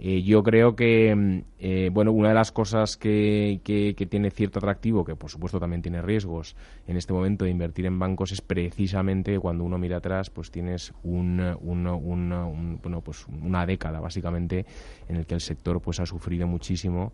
Eh, 0.00 0.22
yo 0.22 0.42
creo 0.42 0.74
que, 0.74 1.14
mm, 1.14 1.92
bueno, 1.92 2.10
una 2.10 2.28
de 2.28 2.34
las 2.34 2.50
cosas 2.50 2.96
que, 2.96 3.60
que, 3.62 4.06
tiene 4.06 4.32
cierto 4.32 4.58
atractivo, 4.58 5.04
que 5.04 5.14
por 5.14 5.30
supuesto 5.30 5.60
también 5.60 5.80
tiene 5.80 6.02
riesgos 6.02 6.56
en 6.88 6.96
este 6.96 7.12
momento 7.12 7.44
de 7.44 7.52
invertir 7.52 7.86
en 7.86 8.00
bancos, 8.00 8.32
es 8.32 8.40
precisamente 8.40 9.38
cuando 9.38 9.62
uno 9.62 9.78
mira 9.78 9.98
atrás, 9.98 10.28
pues 10.30 10.50
tienes 10.50 10.92
un, 11.04 11.56
bueno, 11.62 13.00
pues 13.00 13.26
una 13.28 13.64
década 13.64 14.00
básicamente 14.00 14.66
en 15.08 15.16
el 15.16 15.26
que 15.26 15.34
el 15.34 15.40
sector 15.40 15.80
pues 15.80 16.00
ha 16.00 16.06
sufrido 16.06 16.48
muchísimo 16.48 17.12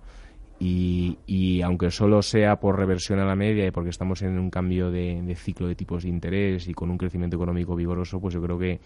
y, 0.58 1.18
y, 1.26 1.62
aunque 1.62 1.90
solo 1.90 2.22
sea 2.22 2.56
por 2.56 2.78
reversión 2.78 3.18
a 3.18 3.24
la 3.24 3.34
media 3.34 3.66
y 3.66 3.70
porque 3.70 3.90
estamos 3.90 4.22
en 4.22 4.38
un 4.38 4.50
cambio 4.50 4.90
de, 4.90 5.34
ciclo 5.36 5.66
de 5.66 5.74
tipos 5.74 6.04
de 6.04 6.08
interés 6.08 6.68
y 6.68 6.74
con 6.74 6.90
un 6.90 6.98
crecimiento 6.98 7.36
económico 7.36 7.74
vigoroso, 7.74 8.20
pues 8.20 8.34
yo 8.34 8.42
creo 8.42 8.58
que 8.58 8.80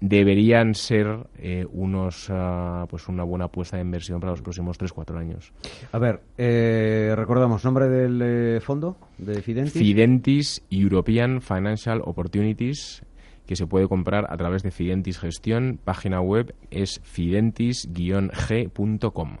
deberían 0.00 0.74
ser 0.74 1.26
eh, 1.38 1.66
unos 1.70 2.28
ah, 2.30 2.86
pues 2.88 3.08
una 3.08 3.22
buena 3.22 3.44
apuesta 3.46 3.76
de 3.76 3.82
inversión 3.82 4.18
para 4.18 4.32
los 4.32 4.40
próximos 4.40 4.78
3-4 4.78 5.18
años. 5.18 5.52
A 5.92 5.98
ver, 5.98 6.20
eh, 6.38 7.12
recordamos, 7.14 7.62
nombre 7.64 7.88
del 7.88 8.20
eh, 8.22 8.60
fondo 8.60 8.96
de 9.18 9.42
Fidentis. 9.42 9.74
Fidentis 9.74 10.62
European 10.70 11.42
Financial 11.42 12.00
Opportunities 12.02 13.04
que 13.50 13.56
se 13.56 13.66
puede 13.66 13.88
comprar 13.88 14.32
a 14.32 14.36
través 14.36 14.62
de 14.62 14.70
Fidentis 14.70 15.18
Gestión. 15.18 15.80
Página 15.82 16.20
web 16.20 16.54
es 16.70 17.00
fidentis-g.com. 17.02 19.36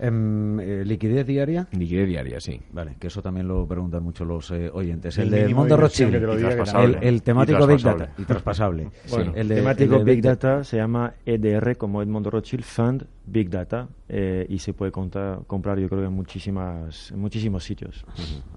Em, 0.00 0.58
eh, 0.58 0.84
¿Liquidez 0.84 1.24
diaria? 1.24 1.68
Liquidez 1.70 2.08
diaria, 2.08 2.40
sí. 2.40 2.60
Vale, 2.72 2.96
que 2.98 3.06
eso 3.06 3.22
también 3.22 3.46
lo 3.46 3.64
preguntan 3.68 4.02
mucho 4.02 4.24
los 4.24 4.50
eh, 4.50 4.68
oyentes. 4.68 5.16
El, 5.16 5.30
de 5.30 5.54
Mundo 5.54 5.76
Rothschild, 5.76 6.12
el, 7.02 7.22
temático 7.22 7.64
Big 7.64 7.82
Data 7.82 8.12
y 8.18 8.24
traspasable. 8.24 8.90
el 9.36 9.46
temático 9.46 10.02
Big 10.02 10.22
Data 10.22 10.64
se 10.64 10.78
llama 10.78 11.14
EDR 11.24 11.76
como 11.76 12.02
Edmond 12.02 12.26
Rothschild 12.26 12.64
Fund 12.64 13.06
Big 13.26 13.48
Data 13.48 13.86
eh, 14.08 14.44
y 14.48 14.58
se 14.58 14.72
puede 14.72 14.90
comprar 14.90 15.78
yo 15.78 15.88
creo 15.88 16.04
en 16.04 16.12
muchísimas 16.12 17.12
en 17.12 17.20
muchísimos 17.20 17.62
sitios. 17.62 18.04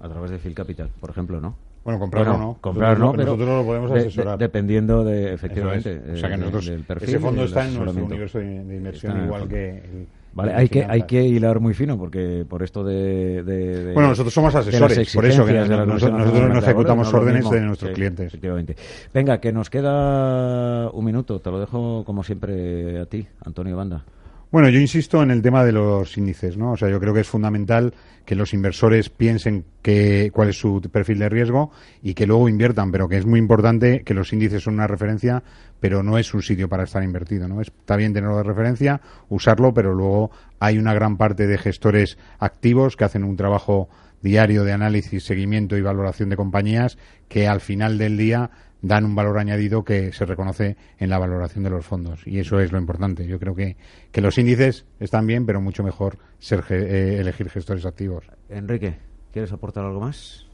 A 0.02 0.08
través 0.08 0.32
de 0.32 0.38
Phil 0.38 0.56
Capital, 0.56 0.90
por 0.98 1.10
ejemplo, 1.10 1.40
¿no? 1.40 1.54
Bueno, 1.86 2.00
comprarlo 2.00 2.36
no. 2.36 2.58
Comprar 2.60 2.98
no, 2.98 3.12
pero 3.12 3.26
nosotros 3.26 3.48
lo 3.48 3.64
podemos 3.64 3.92
asesorar. 3.92 4.36
dependiendo 4.36 5.04
de, 5.04 5.32
efectivamente, 5.32 6.02
o 6.14 6.16
sea 6.16 6.30
que 6.30 6.36
nosotros, 6.36 6.66
del 6.66 6.82
perfil. 6.82 7.08
Ese 7.08 7.18
fondo 7.20 7.44
está 7.44 7.64
en 7.64 7.78
nuestro 7.78 8.04
universo 8.04 8.38
de, 8.40 8.76
inversión 8.76 9.24
igual 9.24 9.46
que... 9.46 10.08
vale, 10.32 10.52
hay 10.52 10.68
que, 10.68 10.84
hay 10.84 11.02
que 11.02 11.22
hilar 11.22 11.60
muy 11.60 11.74
fino 11.74 11.96
porque 11.96 12.44
por 12.48 12.64
esto 12.64 12.82
de... 12.82 13.44
de, 13.44 13.92
bueno, 13.92 14.08
nosotros 14.08 14.34
somos 14.34 14.52
asesores, 14.56 15.14
por 15.14 15.26
eso 15.26 15.46
que 15.46 15.52
nosotros, 15.52 16.10
no 16.10 16.58
ejecutamos 16.58 17.14
órdenes 17.14 17.48
de 17.48 17.60
nuestros 17.60 17.92
clientes. 17.92 18.26
Efectivamente. 18.26 18.74
Venga, 19.14 19.38
que 19.38 19.52
nos 19.52 19.70
queda 19.70 20.90
un 20.90 21.04
minuto. 21.04 21.38
Te 21.38 21.52
lo 21.52 21.60
dejo 21.60 22.02
como 22.04 22.24
siempre 22.24 22.98
a 22.98 23.06
ti, 23.06 23.28
Antonio 23.44 23.76
Banda. 23.76 24.02
Bueno, 24.52 24.68
yo 24.68 24.78
insisto 24.78 25.22
en 25.24 25.32
el 25.32 25.42
tema 25.42 25.64
de 25.64 25.72
los 25.72 26.16
índices, 26.16 26.56
¿no? 26.56 26.72
O 26.72 26.76
sea, 26.76 26.88
yo 26.88 27.00
creo 27.00 27.12
que 27.12 27.20
es 27.20 27.28
fundamental 27.28 27.92
que 28.24 28.36
los 28.36 28.54
inversores 28.54 29.10
piensen 29.10 29.64
que, 29.82 30.30
cuál 30.32 30.50
es 30.50 30.58
su 30.58 30.80
perfil 30.80 31.18
de 31.18 31.28
riesgo 31.28 31.72
y 32.00 32.14
que 32.14 32.26
luego 32.26 32.48
inviertan, 32.48 32.92
pero 32.92 33.08
que 33.08 33.16
es 33.16 33.26
muy 33.26 33.40
importante 33.40 34.02
que 34.04 34.14
los 34.14 34.32
índices 34.32 34.62
son 34.62 34.74
una 34.74 34.86
referencia, 34.86 35.42
pero 35.80 36.04
no 36.04 36.16
es 36.16 36.32
un 36.32 36.42
sitio 36.42 36.68
para 36.68 36.84
estar 36.84 37.02
invertido, 37.02 37.48
¿no? 37.48 37.60
Está 37.60 37.96
bien 37.96 38.12
tenerlo 38.12 38.36
de 38.36 38.44
referencia, 38.44 39.00
usarlo, 39.28 39.74
pero 39.74 39.94
luego 39.94 40.30
hay 40.60 40.78
una 40.78 40.94
gran 40.94 41.16
parte 41.16 41.48
de 41.48 41.58
gestores 41.58 42.16
activos 42.38 42.96
que 42.96 43.04
hacen 43.04 43.24
un 43.24 43.36
trabajo 43.36 43.88
diario 44.22 44.64
de 44.64 44.72
análisis, 44.72 45.24
seguimiento 45.24 45.76
y 45.76 45.82
valoración 45.82 46.28
de 46.30 46.36
compañías 46.36 46.98
que 47.28 47.48
al 47.48 47.60
final 47.60 47.98
del 47.98 48.16
día 48.16 48.50
dan 48.86 49.04
un 49.04 49.14
valor 49.14 49.38
añadido 49.38 49.84
que 49.84 50.12
se 50.12 50.24
reconoce 50.24 50.76
en 50.98 51.10
la 51.10 51.18
valoración 51.18 51.64
de 51.64 51.70
los 51.70 51.84
fondos. 51.84 52.26
Y 52.26 52.38
eso 52.38 52.60
es 52.60 52.72
lo 52.72 52.78
importante. 52.78 53.26
Yo 53.26 53.38
creo 53.38 53.54
que, 53.54 53.76
que 54.12 54.20
los 54.20 54.38
índices 54.38 54.86
están 55.00 55.26
bien, 55.26 55.46
pero 55.46 55.60
mucho 55.60 55.82
mejor 55.82 56.18
ser, 56.38 56.64
eh, 56.70 57.18
elegir 57.18 57.50
gestores 57.50 57.84
activos. 57.84 58.24
Enrique, 58.48 58.98
¿quieres 59.32 59.52
aportar 59.52 59.84
algo 59.84 60.00
más? 60.00 60.46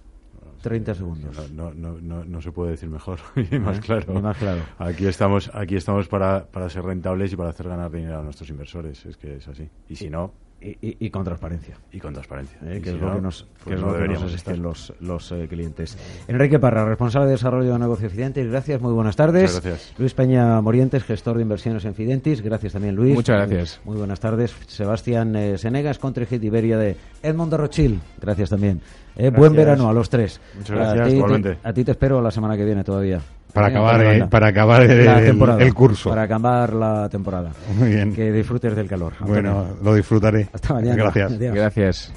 30 0.63 0.95
segundos. 0.95 1.51
No, 1.53 1.75
no, 1.75 2.01
no, 2.01 2.25
no, 2.25 2.41
se 2.41 2.53
puede 2.53 2.73
decir 2.73 2.89
mejor 2.89 3.19
y 3.51 3.59
más, 3.59 3.81
claro. 3.81 4.21
más 4.21 4.37
claro. 4.37 4.63
Aquí 4.79 5.07
estamos, 5.07 5.51
aquí 5.53 5.77
estamos 5.77 6.09
para, 6.09 6.47
para 6.47 6.71
ser 6.71 6.85
rentables 6.85 7.33
y 7.33 7.37
para 7.37 7.51
hacer 7.51 7.69
ganar 7.69 7.91
dinero 7.91 8.21
a 8.21 8.23
nuestros 8.23 8.49
inversores. 8.49 9.05
Es 9.05 9.17
que 9.17 9.37
es 9.37 9.49
así. 9.49 9.69
Y 9.89 9.97
si 9.97 10.09
no, 10.09 10.33
y, 10.63 11.11
con 11.11 11.25
transparencia. 11.25 11.77
Y 11.91 11.99
con 11.99 12.13
transparencia. 12.13 12.59
Eh, 12.65 12.81
que, 12.81 12.91
es 12.91 13.01
lo 13.01 13.15
que 13.15 13.21
nos, 13.21 13.47
pues 13.65 14.43
que 14.45 14.57
los, 14.57 14.93
los 15.01 15.33
eh, 15.33 15.47
clientes. 15.49 15.99
Enrique 16.29 16.59
Parra, 16.59 16.85
responsable 16.85 17.27
de 17.27 17.33
desarrollo 17.33 17.73
de 17.73 17.79
negocio 17.79 18.09
Fidentis, 18.09 18.47
gracias, 18.47 18.81
muy 18.81 18.93
buenas 18.93 19.17
tardes. 19.17 19.61
gracias. 19.61 19.93
Luis 19.99 20.15
Peña 20.15 20.61
Morientes, 20.61 21.05
gestor 21.05 21.37
de 21.37 21.43
inversiones 21.43 21.85
en 21.85 21.95
Fidentis, 21.95 22.43
gracias 22.43 22.75
también 22.75 22.95
Luis. 22.95 23.15
Muchas 23.15 23.37
gracias. 23.37 23.81
Muy, 23.85 23.97
buenas 23.97 24.21
tardes. 24.21 24.55
Sebastián 24.67 25.35
eh, 25.37 25.59
Senegas, 25.59 25.99
Contrigit 25.99 26.43
Iberia 26.43 26.79
de 26.79 26.97
Edmundo 27.23 27.57
Rochil, 27.57 28.01
gracias 28.21 28.51
también. 28.51 28.81
buen 29.37 29.55
verano 29.55 29.89
a 29.89 29.93
los 29.93 30.09
tres. 30.09 30.41
Muchas 30.57 30.77
gracias, 30.77 31.59
a 31.63 31.73
ti 31.73 31.85
te 31.85 31.91
espero 31.91 32.21
la 32.21 32.31
semana 32.31 32.57
que 32.57 32.65
viene 32.65 32.85
todavía. 32.85 33.21
Para 33.53 33.67
acabar, 33.67 34.29
para 34.31 34.49
acabar 34.49 34.83
el, 34.83 35.75
curso. 35.75 36.11
Para 36.11 36.23
acabar 36.23 36.73
la 36.73 37.09
temporada. 37.09 37.51
Muy 37.77 37.91
bien. 37.91 38.15
Que 38.15 38.33
disfrutes 38.33 38.75
del 38.75 38.89
calor. 38.89 39.13
Bueno, 39.21 39.67
lo 39.83 39.95
disfrutaré. 39.95 40.49
Hasta 40.53 40.75
mañana. 40.75 40.97
Gracias. 40.97 41.39
Gracias. 41.39 42.13